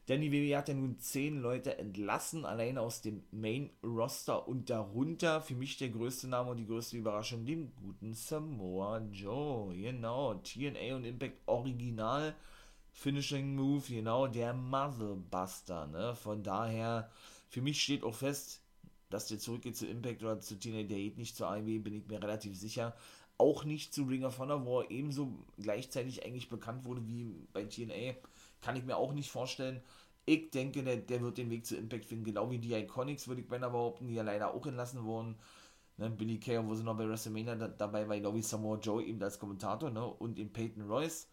[0.10, 5.40] Denn die WWE hat ja nun 10 Leute entlassen, allein aus dem Main-Roster und darunter
[5.40, 9.72] für mich der größte Name und die größte Überraschung, den guten Samoa Joe.
[9.76, 12.36] Genau, TNA und Impact Original
[12.92, 16.16] Finishing Move, genau, der Muzzle Buster, ne?
[16.16, 17.12] Von daher,
[17.48, 18.64] für mich steht auch fest,
[19.12, 22.08] dass der zurückgeht zu Impact oder zu TNA, der geht nicht zur AEW, bin ich
[22.08, 22.96] mir relativ sicher.
[23.38, 27.64] Auch nicht zu Ring of Honor, wo er ebenso gleichzeitig eigentlich bekannt wurde wie bei
[27.64, 28.16] TNA.
[28.62, 29.82] Kann ich mir auch nicht vorstellen.
[30.26, 33.42] Ich denke, der, der wird den Weg zu Impact finden, genau wie die Iconics, würde
[33.42, 35.38] ich beinahe behaupten, die ja leider auch entlassen wurden.
[35.98, 39.04] Ne, Billy Kay, wo sie noch bei WrestleMania da, dabei war, glaube ich, Samoa Joe
[39.04, 41.28] eben als Kommentator, ne, und in Peyton Royce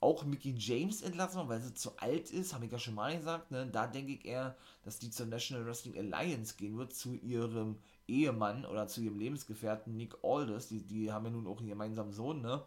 [0.00, 3.50] auch Mickey James entlassen, weil sie zu alt ist, habe ich ja schon mal gesagt.
[3.50, 3.66] Ne?
[3.66, 7.76] Da denke ich eher, dass die zur National Wrestling Alliance gehen wird, zu ihrem
[8.08, 10.68] Ehemann oder zu ihrem Lebensgefährten Nick Aldis.
[10.68, 12.62] Die, die haben ja nun auch einen gemeinsamen Sohn, ne?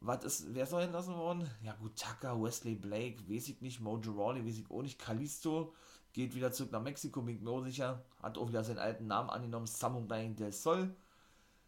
[0.00, 1.48] Was ist, wer soll entlassen worden?
[1.62, 5.74] Ja gut, Tucker, Wesley Blake, weiß ich nicht, Mojo Rawley, weiß ich auch nicht, Kalisto
[6.12, 9.30] geht wieder zurück nach Mexiko, bin ich mir sicher, hat auch wieder seinen alten Namen
[9.30, 10.94] angenommen, Samurai del Sol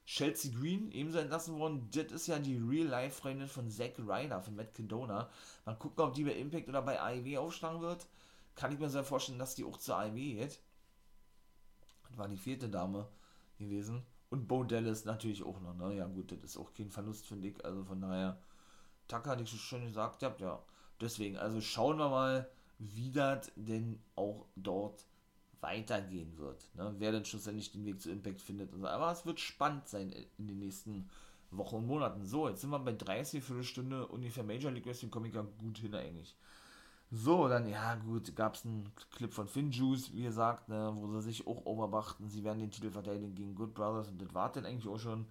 [0.04, 1.88] Chelsea Green, ebenso entlassen worden.
[1.92, 5.30] Das ist ja die Real-Life-Freundin von Zack Ryder, von Matt Condona.
[5.64, 8.06] Mal gucken, ob die bei Impact oder bei AEW aufschlagen wird.
[8.54, 10.60] Kann ich mir sehr vorstellen, dass die auch zur AEW geht.
[12.08, 13.08] Das war die vierte Dame
[13.58, 14.02] gewesen.
[14.32, 15.94] Und Bo Dallas natürlich auch noch, ne?
[15.94, 17.64] Ja, gut, das ist auch kein Verlust, finde ich.
[17.66, 18.38] Also von daher,
[19.06, 20.58] Tucker hatte ich schon gesagt, habt, ja.
[21.02, 25.04] Deswegen, also schauen wir mal, wie das denn auch dort
[25.60, 26.64] weitergehen wird.
[26.74, 26.94] Ne?
[26.96, 28.72] Wer denn schlussendlich den Weg zu Impact findet.
[28.72, 28.86] So.
[28.86, 31.10] Aber es wird spannend sein in den nächsten
[31.50, 32.24] Wochen und Monaten.
[32.24, 35.76] So, jetzt sind wir bei 30 Viertelstunde ungefähr Major League Wrestling komme ich ja gut
[35.76, 36.34] hin eigentlich.
[37.14, 41.07] So, dann, ja gut, gab es einen Clip von Finn Juice, wie gesagt, ne, wo
[41.09, 44.51] sie sich auch overbrachten, sie werden den Titel verteidigen gegen Good Brothers und das war
[44.51, 45.27] dann eigentlich auch schon.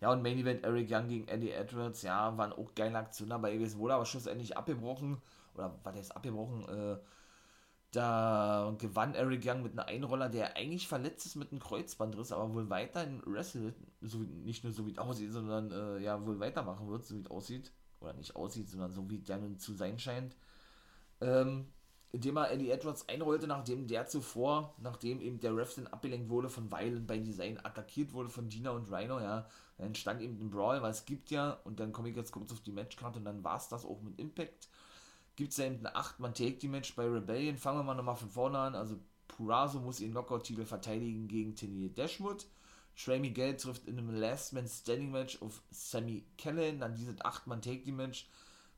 [0.00, 3.52] Ja, und Main Event Eric Young gegen Eddie Edwards, ja, waren auch geile Aktionen, aber
[3.52, 5.22] es wurde aber schlussendlich abgebrochen,
[5.54, 6.98] oder war der jetzt abgebrochen, äh,
[7.92, 12.54] da gewann Eric Young mit einem Einroller, der eigentlich verletzt ist mit einem Kreuzbandriss, aber
[12.54, 16.88] wohl weiterhin wrestelt, so, nicht nur so wie es aussieht, sondern äh, ja wohl weitermachen
[16.88, 17.72] wird, so wie es aussieht.
[18.00, 20.36] Oder nicht aussieht, sondern so wie der nun zu sein scheint.
[21.20, 21.66] Ähm,
[22.12, 26.48] indem er Eddie Edwards einrollte, nachdem der zuvor, nachdem eben der Ref dann abgelenkt wurde
[26.48, 29.46] von Weilen bei Design, attackiert wurde von Dina und Rhino, ja,
[29.78, 32.50] dann entstand eben ein Brawl, weil es gibt ja, und dann komme ich jetzt kurz
[32.52, 34.68] auf die Matchkarte und dann war es das auch mit Impact
[35.40, 37.56] gibt es ja eben ein 8-Man-Take-Match bei Rebellion.
[37.56, 38.74] Fangen wir mal nochmal von vorne an.
[38.74, 42.46] Also Purazo muss ihren Knockout-Titel verteidigen gegen Tennille Dashwood.
[42.94, 46.80] Trey Miguel trifft in einem Last-Man-Standing-Match auf Sammy Kellen.
[46.80, 48.28] Dann dieses 8-Man-Take-Match.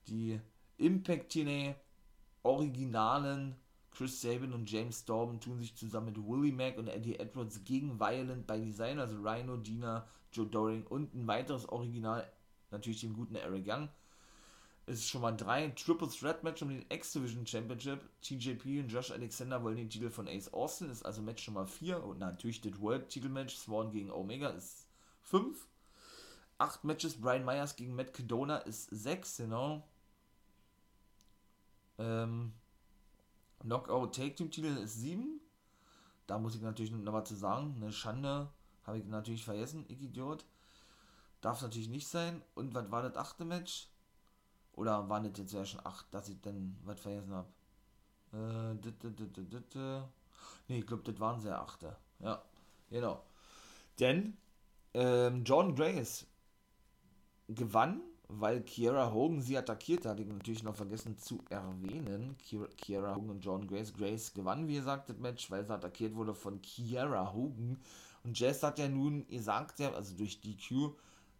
[0.06, 0.40] Die
[0.78, 1.74] Impact TNA
[2.42, 3.56] Originalen
[3.90, 8.00] Chris Sabin und James Storm tun sich zusammen mit Willie Mack und Eddie Edwards gegen
[8.00, 12.26] Violent by Design, also Rhino, Dina, Joe Doring und ein weiteres Original,
[12.70, 13.88] natürlich den guten Eric Young
[14.86, 18.00] ist schon mal drei Triple Threat Match um den X-Division Championship.
[18.22, 22.02] TJP und Josh Alexander wollen den Titel von Ace Austin, ist also Match Nummer 4.
[22.02, 24.88] Und natürlich das World Titel Match, Swan gegen Omega, ist
[25.22, 25.68] 5.
[26.58, 29.88] Acht Matches, Brian Myers gegen Matt Cadona ist 6, genau.
[32.02, 32.52] Ähm,
[33.60, 35.40] Knockout Take Team Titel ist 7.
[36.26, 37.74] Da muss ich natürlich noch was zu sagen.
[37.76, 38.48] Eine Schande
[38.84, 40.44] Habe ich natürlich vergessen, ich Idiot.
[41.40, 42.42] Darf natürlich nicht sein.
[42.54, 43.88] Und was war das achte Match?
[44.72, 47.48] Oder waren das jetzt ja schon acht, dass ich dann was vergessen habe?
[48.32, 50.08] Äh, ne,
[50.68, 51.96] ich glaube, das waren sehr achte.
[52.20, 52.42] Ja,
[52.88, 53.22] genau.
[54.00, 54.38] Denn
[54.94, 56.26] ähm, John Grace
[57.48, 58.00] gewann,
[58.38, 60.18] weil Kiera Hogan sie attackiert hat.
[60.20, 62.36] Ich natürlich noch vergessen zu erwähnen.
[62.38, 63.92] Kiera Hogan und John Grace.
[63.92, 67.78] Grace gewann, wie gesagt, das Match, weil sie attackiert wurde von Kiera Hogan.
[68.24, 70.92] Und Jazz hat ja nun gesagt, ja, also durch DQ,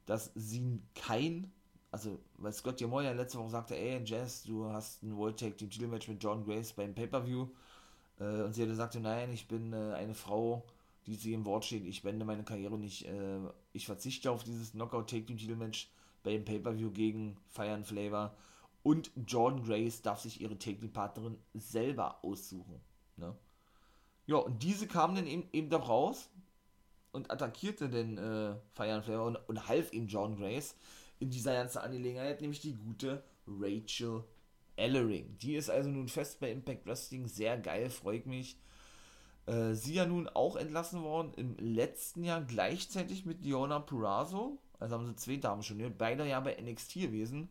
[0.06, 1.50] dass sie kein,
[1.90, 5.56] also weil Scott D'Amore ja letzte Woche sagte, ey Jazz, du hast ein World Tag
[5.56, 7.48] Team Titelmatch mit John Grace beim Pay-Per-View.
[8.18, 10.64] Äh, und sie hat gesagt, nein, ich bin äh, eine Frau,
[11.06, 13.38] die sie im Wort steht, ich wende meine Karriere nicht, äh,
[13.72, 15.38] ich verzichte auf dieses Knockout Take Team
[16.22, 18.34] Titelmatch beim Pay-Per-View gegen Fire and Flavor.
[18.82, 22.80] Und Jordan Grace darf sich ihre Take Team Partnerin selber aussuchen.
[23.16, 23.36] Ne?
[24.26, 26.30] Ja, und diese kam dann eben, eben doch raus
[27.12, 30.74] und attackierte den äh, Fire and Flavor und, und half ihm John Grace
[31.20, 34.24] in dieser ganzen Angelegenheit, nämlich die gute Rachel
[34.74, 35.36] Ellering.
[35.38, 38.58] Die ist also nun fest bei Impact Wrestling, sehr geil, freut mich.
[39.46, 44.58] Äh, sie ja nun auch entlassen worden im letzten Jahr gleichzeitig mit Diona Purazo.
[44.82, 47.48] Also haben sie zwei Damen gehört, beide ja bei NXT gewesen.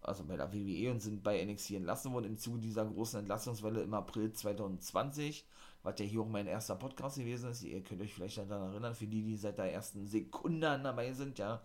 [0.00, 3.82] Also bei der WWE und sind bei NXT entlassen worden im Zuge dieser großen Entlassungswelle
[3.82, 5.44] im April 2020.
[5.82, 7.62] Was ja hier auch mein erster Podcast gewesen ist.
[7.62, 11.38] Ihr könnt euch vielleicht daran erinnern, für die, die seit der ersten Sekunde dabei sind,
[11.38, 11.62] ja.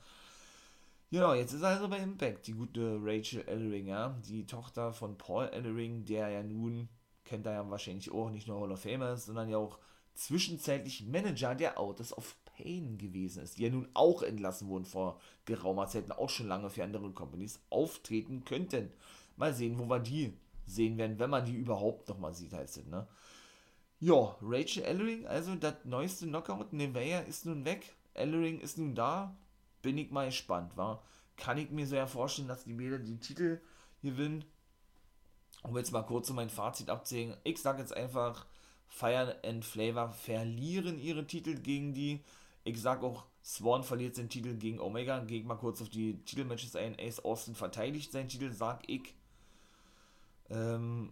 [1.11, 4.17] Genau, jetzt ist also bei Impact die gute Rachel Ellering, ja.
[4.27, 6.89] Die Tochter von Paul Ellering, der ja nun
[7.25, 9.79] kennt er ja wahrscheinlich auch, nicht nur Hall of Famer ist, sondern ja auch
[10.13, 15.19] zwischenzeitlich Manager der Autos of Pain gewesen ist, die ja nun auch entlassen wurden vor
[15.45, 18.91] geraumer Zeit und auch schon lange für andere Companies auftreten könnten.
[19.37, 20.33] Mal sehen, wo wir die
[20.65, 23.07] sehen werden, wenn man die überhaupt nochmal sieht, heißt es, ne?
[23.99, 29.35] Ja, Rachel Ellering, also das neueste Knockout, Nevea ist nun weg, Ellering ist nun da,
[29.81, 31.03] bin ich mal gespannt, war.
[31.37, 33.61] Kann ich mir so ja vorstellen, dass die Mädel die Titel
[34.01, 34.43] gewinnen
[35.63, 38.45] um jetzt mal kurz so mein Fazit abzuhängen, ich sage jetzt einfach,
[38.93, 42.21] Fire and Flavor verlieren ihre Titel gegen die.
[42.63, 45.19] Ich sage auch, Swan verliert seinen Titel gegen Omega.
[45.21, 46.95] Gehe mal kurz auf die Titelmatches ein.
[46.99, 49.15] Ace Austin verteidigt seinen Titel, sag ich.
[50.51, 51.11] Ähm,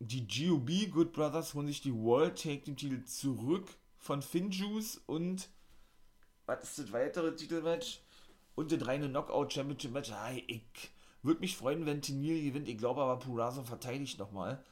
[0.00, 3.66] die GOB Good Brothers holen sich die World Take Team Titel zurück
[3.96, 5.48] von Finjuice und
[6.44, 8.02] was ist das weitere Titelmatch?
[8.54, 10.10] Und das reine Knockout Championship Match.
[10.12, 10.62] Ah, ich
[11.22, 12.68] würde mich freuen, wenn Tenil gewinnt.
[12.68, 14.62] Ich glaube aber, Purazo verteidigt nochmal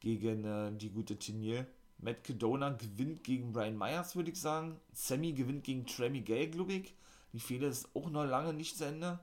[0.00, 1.66] gegen äh, die gute Tenil.
[1.98, 4.80] Matt Kedona gewinnt gegen Brian Myers, würde ich sagen.
[4.92, 6.94] Sammy gewinnt gegen Trey Gay, glaube ich.
[7.32, 9.20] Die Fehler ist auch noch lange nicht zu Ende.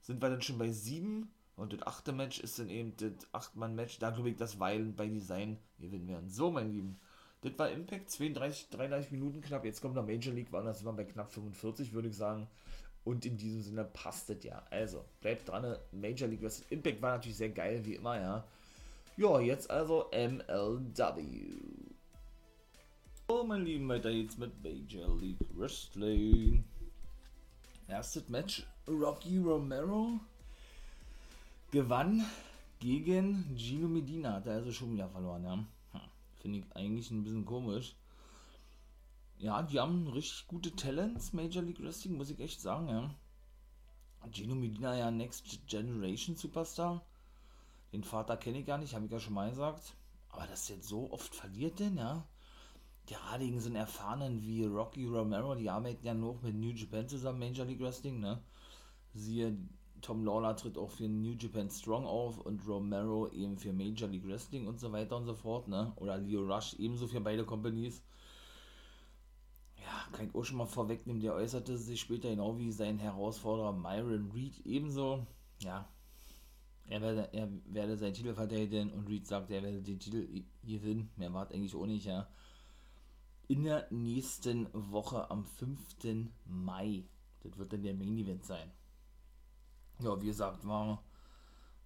[0.00, 1.30] Sind wir dann schon bei sieben.
[1.56, 3.98] Und das achte Match ist dann eben das Acht-Mann-Match.
[3.98, 6.30] Da glaube ich, dass Weilen bei Design gewinnen werden.
[6.30, 6.98] So, mein Lieben.
[7.42, 9.64] Das war Impact, 32, 33 Minuten knapp.
[9.64, 12.48] Jetzt kommt noch Major League, war das immer bei knapp 45, würde ich sagen.
[13.04, 14.64] Und in diesem Sinne passt es ja.
[14.70, 15.76] Also, bleibt dran.
[15.92, 18.44] Major League Impact war natürlich sehr geil, wie immer, ja.
[19.18, 21.60] Ja, jetzt also MLW.
[23.28, 26.64] So, mein Lieben, weiter geht's mit Major League Wrestling.
[27.88, 30.20] Erstes Match: Rocky Romero
[31.70, 32.24] gewann
[32.78, 34.34] gegen Gino Medina.
[34.34, 35.54] Hat er also schon wieder verloren, ja.
[35.54, 36.00] Hm,
[36.40, 37.94] Finde ich eigentlich ein bisschen komisch
[39.38, 43.14] ja, die haben richtig gute Talents, Major League Wrestling, muss ich echt sagen, ja.
[44.32, 47.04] Gino Medina ja Next Generation Superstar.
[47.92, 49.94] Den Vater kenne ich gar nicht, habe ich ja schon mal gesagt.
[50.30, 52.26] Aber dass jetzt so oft verliert denn, ja.
[53.06, 57.08] Gerade gegen so einen Erfahrenen wie Rocky Romero, die arbeiten ja noch mit New Japan
[57.08, 58.42] zusammen, Major League Wrestling, ne?
[59.14, 59.56] Siehe,
[60.02, 64.26] Tom Lawler tritt auch für New Japan Strong auf und Romero eben für Major League
[64.28, 65.92] Wrestling und so weiter und so fort, ne?
[65.96, 68.02] Oder Leo Rush ebenso für beide Companies
[69.88, 73.72] ja, kann ich auch schon mal vorwegnehmen, der äußerte sich später genau wie sein Herausforderer
[73.72, 75.26] Myron Reed ebenso.
[75.60, 75.88] Ja,
[76.88, 81.10] er werde, er werde seinen Titel verteidigen und Reed sagt, er werde den Titel gewinnen.
[81.16, 82.28] Mehr war eigentlich auch nicht, ja.
[83.46, 85.80] In der nächsten Woche am 5.
[86.46, 87.04] Mai.
[87.40, 88.70] Das wird dann der Main Event sein.
[90.00, 91.02] Ja, wie gesagt, war,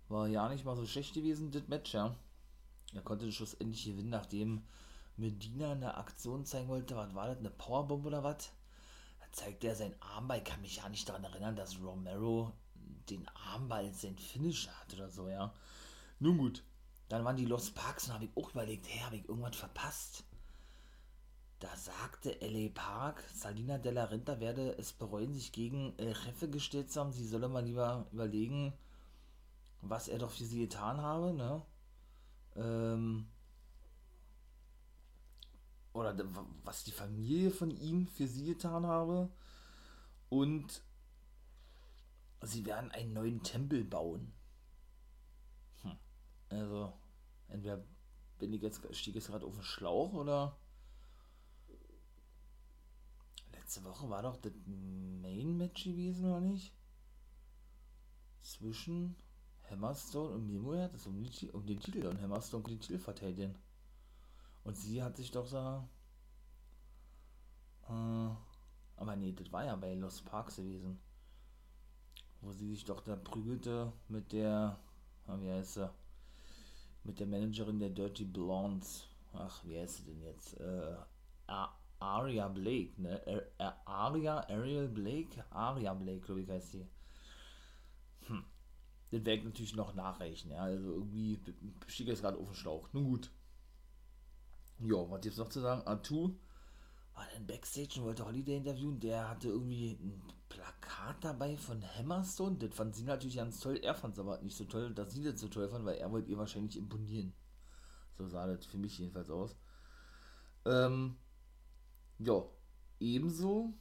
[0.08, 2.14] war ja nicht mal so schlecht gewesen, das Match, ja.
[2.94, 4.62] Er konnte schlussendlich gewinnen, nachdem
[5.16, 8.52] Medina eine Aktion zeigen wollte, was war das, eine Powerbomb oder was?
[9.20, 12.52] Da zeigt er sein Armball, ich kann mich ja nicht daran erinnern, dass Romero
[13.10, 15.52] den Armball sein Finish hat oder so, ja.
[16.18, 16.62] Nun gut,
[17.08, 20.24] dann waren die Lost Parks und habe ich auch überlegt, hey, habe ich irgendwas verpasst?
[21.62, 22.70] Da sagte L.A.
[22.70, 27.12] Park, Salina Della Renta werde es bereuen, sich gegen El Jefe gestellt zu haben.
[27.12, 28.72] Sie solle mal lieber überlegen,
[29.80, 31.62] was er doch für sie getan habe, ne?
[32.56, 33.28] Ähm,
[35.92, 36.16] oder
[36.64, 39.28] was die Familie von ihm für sie getan habe.
[40.30, 40.82] Und
[42.48, 44.32] sie werden einen neuen Tempel bauen.
[45.82, 45.98] Hm.
[46.48, 46.92] Also,
[47.48, 47.84] entweder
[48.38, 50.58] bin ich jetzt, stehe jetzt gerade auf dem Schlauch oder.
[53.52, 56.74] Letzte Woche war doch das Main Match gewesen, oder nicht?
[58.42, 59.16] Zwischen
[59.70, 63.56] Hammerstone und Mimoya, das um, die, um den Titel und Hammerstone den Titel verteidigen.
[64.64, 65.88] Und sie hat sich doch so.
[67.88, 68.34] Äh,
[68.96, 71.00] aber nee, das war ja bei Lost Parks gewesen.
[72.42, 74.78] Wo sie sich doch da prügelte mit der.
[75.26, 75.90] Wie heißt sie?
[77.04, 79.04] Mit der Managerin der Dirty Blondes.
[79.32, 80.60] Ach, wie heißt sie denn jetzt?
[80.60, 80.96] Äh,
[81.98, 83.46] Aria Blake, ne?
[83.86, 85.44] Aria, Ariel Blake?
[85.50, 86.86] Aria Blake, glaube ich, heißt sie.
[88.26, 88.44] Hm.
[89.10, 90.62] Das werde ich natürlich noch nachreichen, ja.
[90.62, 91.38] Also irgendwie
[91.86, 92.92] stehe ich jetzt gerade auf dem Schlauch.
[92.92, 93.30] Nun gut.
[94.80, 95.86] Ja, was gibt's noch zu sagen?
[95.86, 96.34] Atu
[97.14, 99.00] war dann Backstage und wollte Holiday interviewen.
[99.00, 102.56] Der hatte irgendwie ein Plakat dabei von Hammerstone.
[102.56, 103.78] Das fand sie natürlich ganz toll.
[103.78, 106.10] Er fand es aber nicht so toll, dass sie das so toll fand, weil er
[106.10, 107.32] wollte ihr wahrscheinlich imponieren.
[108.18, 109.56] So sah das für mich jedenfalls aus.
[110.64, 111.16] Ähm,
[112.18, 112.44] ja,
[113.00, 113.74] ebenso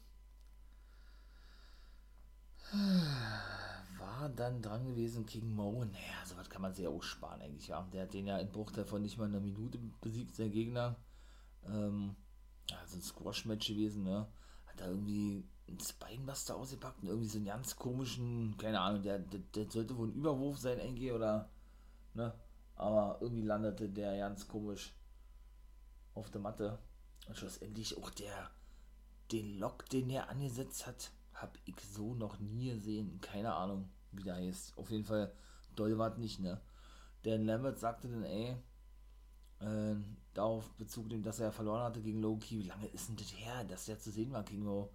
[3.98, 5.84] war dann dran gewesen King Mo.
[5.84, 7.82] Naja, sowas kann man sich ja auch sparen eigentlich, ja.
[7.94, 10.96] Der hat den ja in Bruchteil von nicht mal einer Minute besiegt, sein Gegner.
[11.66, 12.16] Ähm,
[12.72, 14.28] ja, so ein Squash-Match gewesen, ne?
[14.65, 19.19] Hat da irgendwie ein Spinebuster ausgepackt und irgendwie so einen ganz komischen, keine Ahnung, der,
[19.19, 21.49] der, der sollte wohl ein Überwurf sein, eigentlich, oder,
[22.13, 22.34] ne?
[22.76, 24.93] Aber irgendwie landete der ganz komisch
[26.13, 26.80] auf der Matte.
[27.28, 28.49] Und schlussendlich auch der,
[29.32, 33.22] den Lock, den er angesetzt hat, habe ich so noch nie gesehen.
[33.22, 34.78] Keine Ahnung, wie der heißt.
[34.78, 35.32] Auf jeden Fall
[35.76, 36.59] doll war nicht, ne?
[37.24, 38.57] Der Lambert sagte dann, ey,
[39.62, 39.95] äh,
[40.34, 42.59] darauf Bezug nehmen, dass er verloren hatte gegen Loki.
[42.59, 44.89] Wie lange ist denn das her, dass der zu sehen war, Kingo?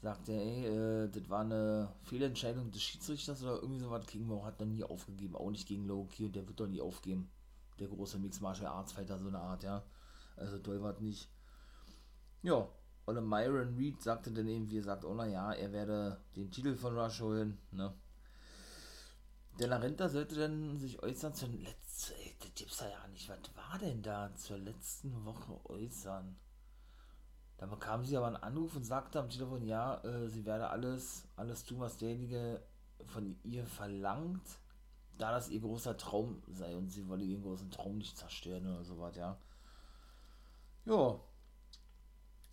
[0.00, 4.06] Sagte er, ey, äh, das war eine Fehlentscheidung des Schiedsrichters oder irgendwie sowas.
[4.06, 7.30] Kingo hat noch nie aufgegeben, auch nicht gegen Loki und der wird doch nie aufgeben.
[7.80, 9.82] Der große Mixed Martial Arts Fighter, so eine Art, ja.
[10.36, 11.28] Also doll war nicht.
[12.42, 12.68] Ja,
[13.06, 16.96] oder Myron Reed sagte dann eben, wie gesagt, oh naja, er werde den Titel von
[16.96, 17.92] Rush holen, ne.
[19.58, 24.02] Der Larenta sollte dann sich äußern zur letzten, das gibt's ja nicht, was war denn
[24.02, 26.36] da zur letzten Woche äußern?
[27.56, 31.26] Da bekam sie aber einen Anruf und sagte am Telefon, ja, äh, sie werde alles,
[31.34, 32.62] alles tun, was derjenige
[33.06, 34.60] von ihr verlangt,
[35.16, 38.84] da das ihr großer Traum sei und sie wolle ihren großen Traum nicht zerstören oder
[38.84, 39.36] sowas, ja.
[40.84, 41.20] Ja.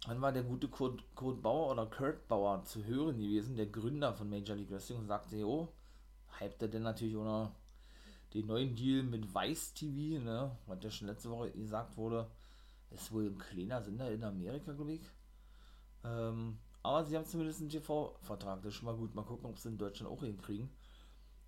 [0.07, 4.13] Dann war der gute Kurt, Kurt Bauer oder Kurt Bauer zu hören gewesen, der Gründer
[4.13, 5.71] von Major League Wrestling, und sagte, jo,
[6.39, 7.51] hypt er denn natürlich noch
[8.35, 12.29] den neuen Deal mit Weiß TV, ne, was ja schon letzte Woche gesagt wurde,
[12.91, 15.01] ist wohl ein kleiner Sender in Amerika, glaube ich.
[16.03, 19.15] Ähm, aber sie haben zumindest einen TV-Vertrag, das ist schon mal gut.
[19.15, 20.69] Mal gucken, ob sie in Deutschland auch hinkriegen.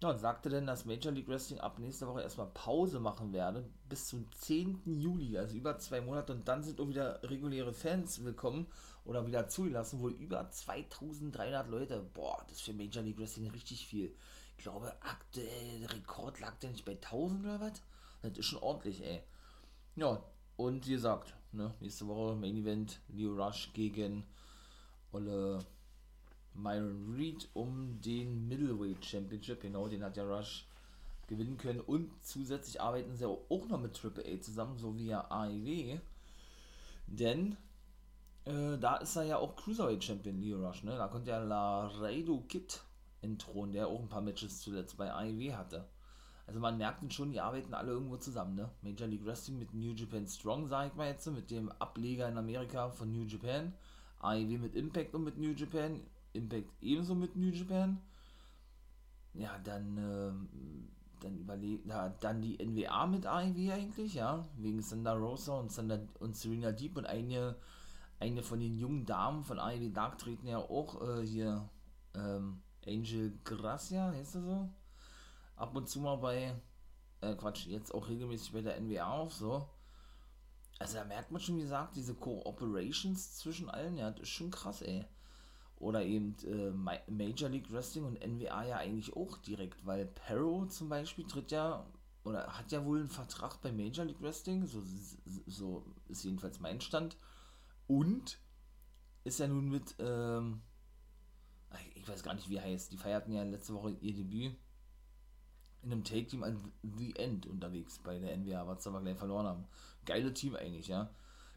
[0.02, 3.68] Ja, und sagte denn, dass Major League Wrestling ab nächster Woche erstmal Pause machen werde,
[3.90, 4.82] bis zum 10.
[4.86, 6.34] Juli, also über zwei Monate.
[6.34, 8.68] Und dann sind auch wieder reguläre Fans willkommen
[9.06, 10.00] oder wieder zugelassen.
[10.00, 12.00] Wohl über 2300 Leute.
[12.14, 14.16] Boah, das ist für Major League Wrestling richtig viel.
[14.58, 17.82] Glaube, aktuell, der Rekord lag der nicht bei 1000 oder was?
[18.22, 19.22] Das ist schon ordentlich, ey.
[19.96, 20.22] Ja,
[20.56, 24.24] und wie gesagt, ne, nächste Woche Main Event, Leo Rush gegen
[25.12, 25.66] Olle
[26.54, 29.62] Myron Reed um den Middleweight Championship.
[29.62, 30.66] Genau, den hat ja Rush
[31.28, 31.80] gewinnen können.
[31.80, 36.00] Und zusätzlich arbeiten sie auch noch mit Triple A zusammen, so wie ja AEW.
[37.06, 37.58] Denn
[38.46, 40.84] äh, da ist er ja auch Cruiserweight Champion, Leo Rush.
[40.84, 40.98] Ne?
[40.98, 42.82] Da konnte ja Laredo Kid
[43.22, 45.88] entthronen, der auch ein paar Matches zuletzt bei AEW hatte.
[46.48, 48.70] Also man merkt schon, die arbeiten alle irgendwo zusammen, ne?
[48.82, 52.38] Major League Wrestling mit New Japan Strong, sag ich mal jetzt, mit dem Ableger in
[52.38, 53.74] Amerika von New Japan.
[54.20, 56.00] AEW mit Impact und mit New Japan.
[56.32, 58.00] Impact ebenso mit New Japan.
[59.34, 60.88] Ja, dann, ähm,
[61.20, 66.00] dann überlegt, ja, dann die NWA mit AEW eigentlich, ja, wegen Thunder Rosa und, Thunder,
[66.20, 67.56] und Serena Deep und eine,
[68.20, 71.70] eine von den jungen Damen von AEW Dark treten ja auch äh, hier,
[72.16, 74.70] ähm, Angel Gracia, heißt er so?
[75.56, 76.56] Ab und zu mal bei,
[77.22, 79.68] äh, Quatsch, jetzt auch regelmäßig bei der NWA auf, so.
[80.80, 84.52] Also da merkt man schon, wie gesagt, diese Cooperations zwischen allen, ja, das ist schon
[84.52, 85.06] krass, ey.
[85.78, 86.72] Oder eben äh,
[87.12, 91.86] Major League Wrestling und NWA ja eigentlich auch direkt, weil Perro zum Beispiel tritt ja
[92.24, 94.84] oder hat ja wohl einen Vertrag bei Major League Wrestling, so,
[95.46, 97.18] so ist jedenfalls mein Stand.
[97.88, 98.40] Und
[99.24, 100.62] ist ja nun mit, ähm,
[101.96, 104.56] ich weiß gar nicht, wie heißt, die feierten ja letzte Woche ihr Debüt
[105.84, 109.46] in einem Take-Team an The End unterwegs bei der NWA, was sie aber gleich verloren
[109.46, 109.66] haben.
[110.06, 111.10] Geile Team eigentlich, ja.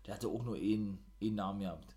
[0.07, 1.97] Der hatte auch nur einen, einen Namen gehabt.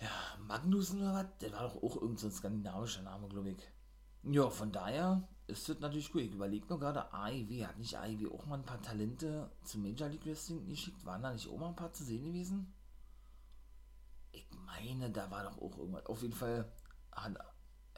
[0.00, 0.10] Ja,
[0.46, 1.38] Magnussen oder was?
[1.40, 3.56] Der war doch auch irgendein so skandinavischer Name, glaube ich.
[4.24, 6.22] Ja, von daher ist das natürlich gut.
[6.22, 10.08] Ich überlege nur gerade, AIW, hat nicht AIW auch mal ein paar Talente zum Major
[10.08, 11.04] League Wrestling geschickt?
[11.04, 12.72] Waren da nicht auch mal ein paar zu sehen gewesen?
[14.86, 16.06] Meine, da war doch auch irgendwas.
[16.06, 16.70] Auf jeden Fall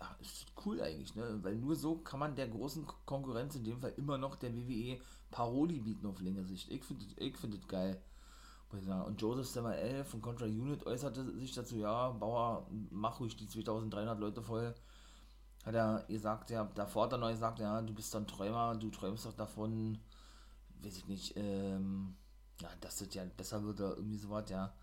[0.00, 1.38] ja, ist cool eigentlich, ne?
[1.42, 5.00] Weil nur so kann man der großen Konkurrenz, in dem Fall immer noch der WWE,
[5.30, 6.70] Paroli bieten auf längere Sicht.
[6.70, 8.00] Ich finde ich find das geil.
[8.70, 14.18] Und Joseph Samael von Contra Unit äußerte sich dazu, ja, Bauer, mach ruhig die 2300
[14.18, 14.74] Leute voll.
[15.64, 18.76] Hat er gesagt, ja, davor hat er neu gesagt, ja, du bist doch ein Träumer,
[18.76, 19.98] du träumst doch davon,
[20.82, 22.14] weiß ich nicht, ähm,
[22.60, 24.74] ja, dass das ja besser wird oder irgendwie sowas, ja.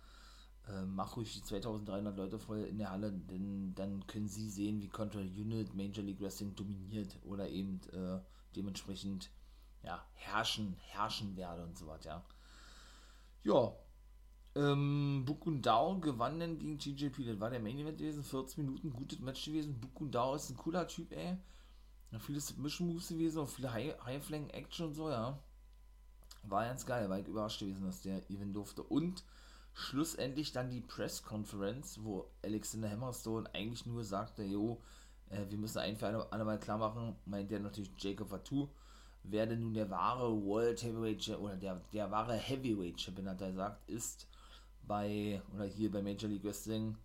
[0.68, 4.82] Äh, mach ruhig die 2300 Leute voll in der Halle, denn dann können sie sehen,
[4.82, 8.20] wie Contra Unit Major League Wrestling dominiert oder eben äh,
[8.56, 9.30] dementsprechend
[9.84, 12.24] ja, herrschen, herrschen werde und so was, ja.
[14.56, 17.26] Ähm, Bukundao gewann dann gegen TJP.
[17.26, 18.24] Das war der Main Event gewesen.
[18.24, 19.80] 14 Minuten, gutes Match gewesen.
[19.80, 21.38] Bukundao ist ein cooler Typ, ey.
[22.20, 25.38] Viele Submission Moves gewesen, auch viele High, High Flank Action und so, ja.
[26.44, 28.84] War ganz geil, war ich überrascht gewesen, dass der Event durfte.
[28.84, 29.24] Und
[29.76, 34.82] schlussendlich dann die Press Conference, wo Alexander Hammerstone eigentlich nur sagte, jo,
[35.30, 38.70] äh, wir müssen ein für alle, mal klar machen, meint der natürlich Jacob Fatu
[39.30, 43.52] wer denn nun der wahre World Heavyweight oder der, der wahre Heavyweight Champion hat er
[43.52, 44.28] gesagt, ist
[44.84, 46.98] bei oder hier bei Major League Wrestling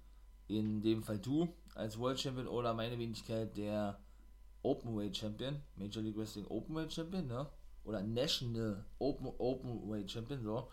[0.49, 3.99] in dem Fall du als World Champion oder meine Wenigkeit der
[4.63, 7.49] Openweight Champion, Major League Wrestling Openweight Champion, ne?
[7.85, 10.69] Oder National Open Openweight Champion, so.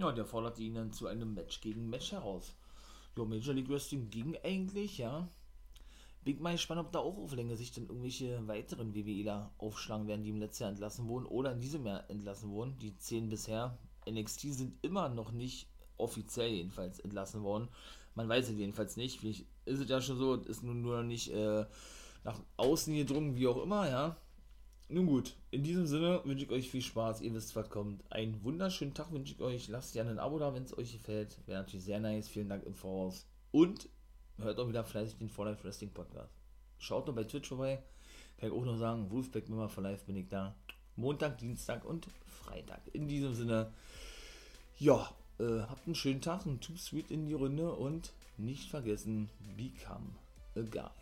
[0.00, 2.54] Ja, der forderte ihn dann zu einem Match gegen Match heraus.
[3.18, 5.28] Ja, Major League Wrestling ging eigentlich, ja.
[6.24, 10.22] Bin mal gespannt, ob da auch auf längere Sicht dann irgendwelche weiteren WWEler aufschlagen werden,
[10.22, 12.78] die im letzten Jahr entlassen wurden oder in diesem Jahr entlassen wurden.
[12.78, 13.76] Die zehn bisher.
[14.08, 17.68] NXT sind immer noch nicht offiziell jedenfalls entlassen worden.
[18.14, 19.20] Man weiß es jedenfalls nicht.
[19.20, 21.66] Vielleicht ist es ja schon so, ist nun nur noch nicht äh,
[22.24, 24.16] nach außen gedrungen, wie auch immer, ja.
[24.92, 27.20] Nun gut, in diesem Sinne wünsche ich euch viel Spaß.
[27.20, 28.02] Ihr wisst, was kommt.
[28.10, 29.68] Einen wunderschönen Tag wünsche ich euch.
[29.68, 31.38] Lasst gerne ein Abo da, wenn es euch gefällt.
[31.46, 32.26] Wäre natürlich sehr nice.
[32.26, 33.24] Vielen Dank im Voraus.
[33.52, 33.88] Und
[34.38, 36.34] hört auch wieder fleißig den For Life Wrestling Podcast.
[36.78, 37.80] Schaut noch bei Twitch vorbei.
[38.38, 40.56] Kann ich auch noch sagen, Wolfpack Member for Life bin ich da.
[40.96, 42.80] Montag, Dienstag und Freitag.
[42.92, 43.72] In diesem Sinne,
[44.80, 49.30] ja, äh, habt einen schönen Tag, ein Too Sweet in die Runde und nicht vergessen,
[49.56, 50.16] become
[50.56, 50.99] a guy.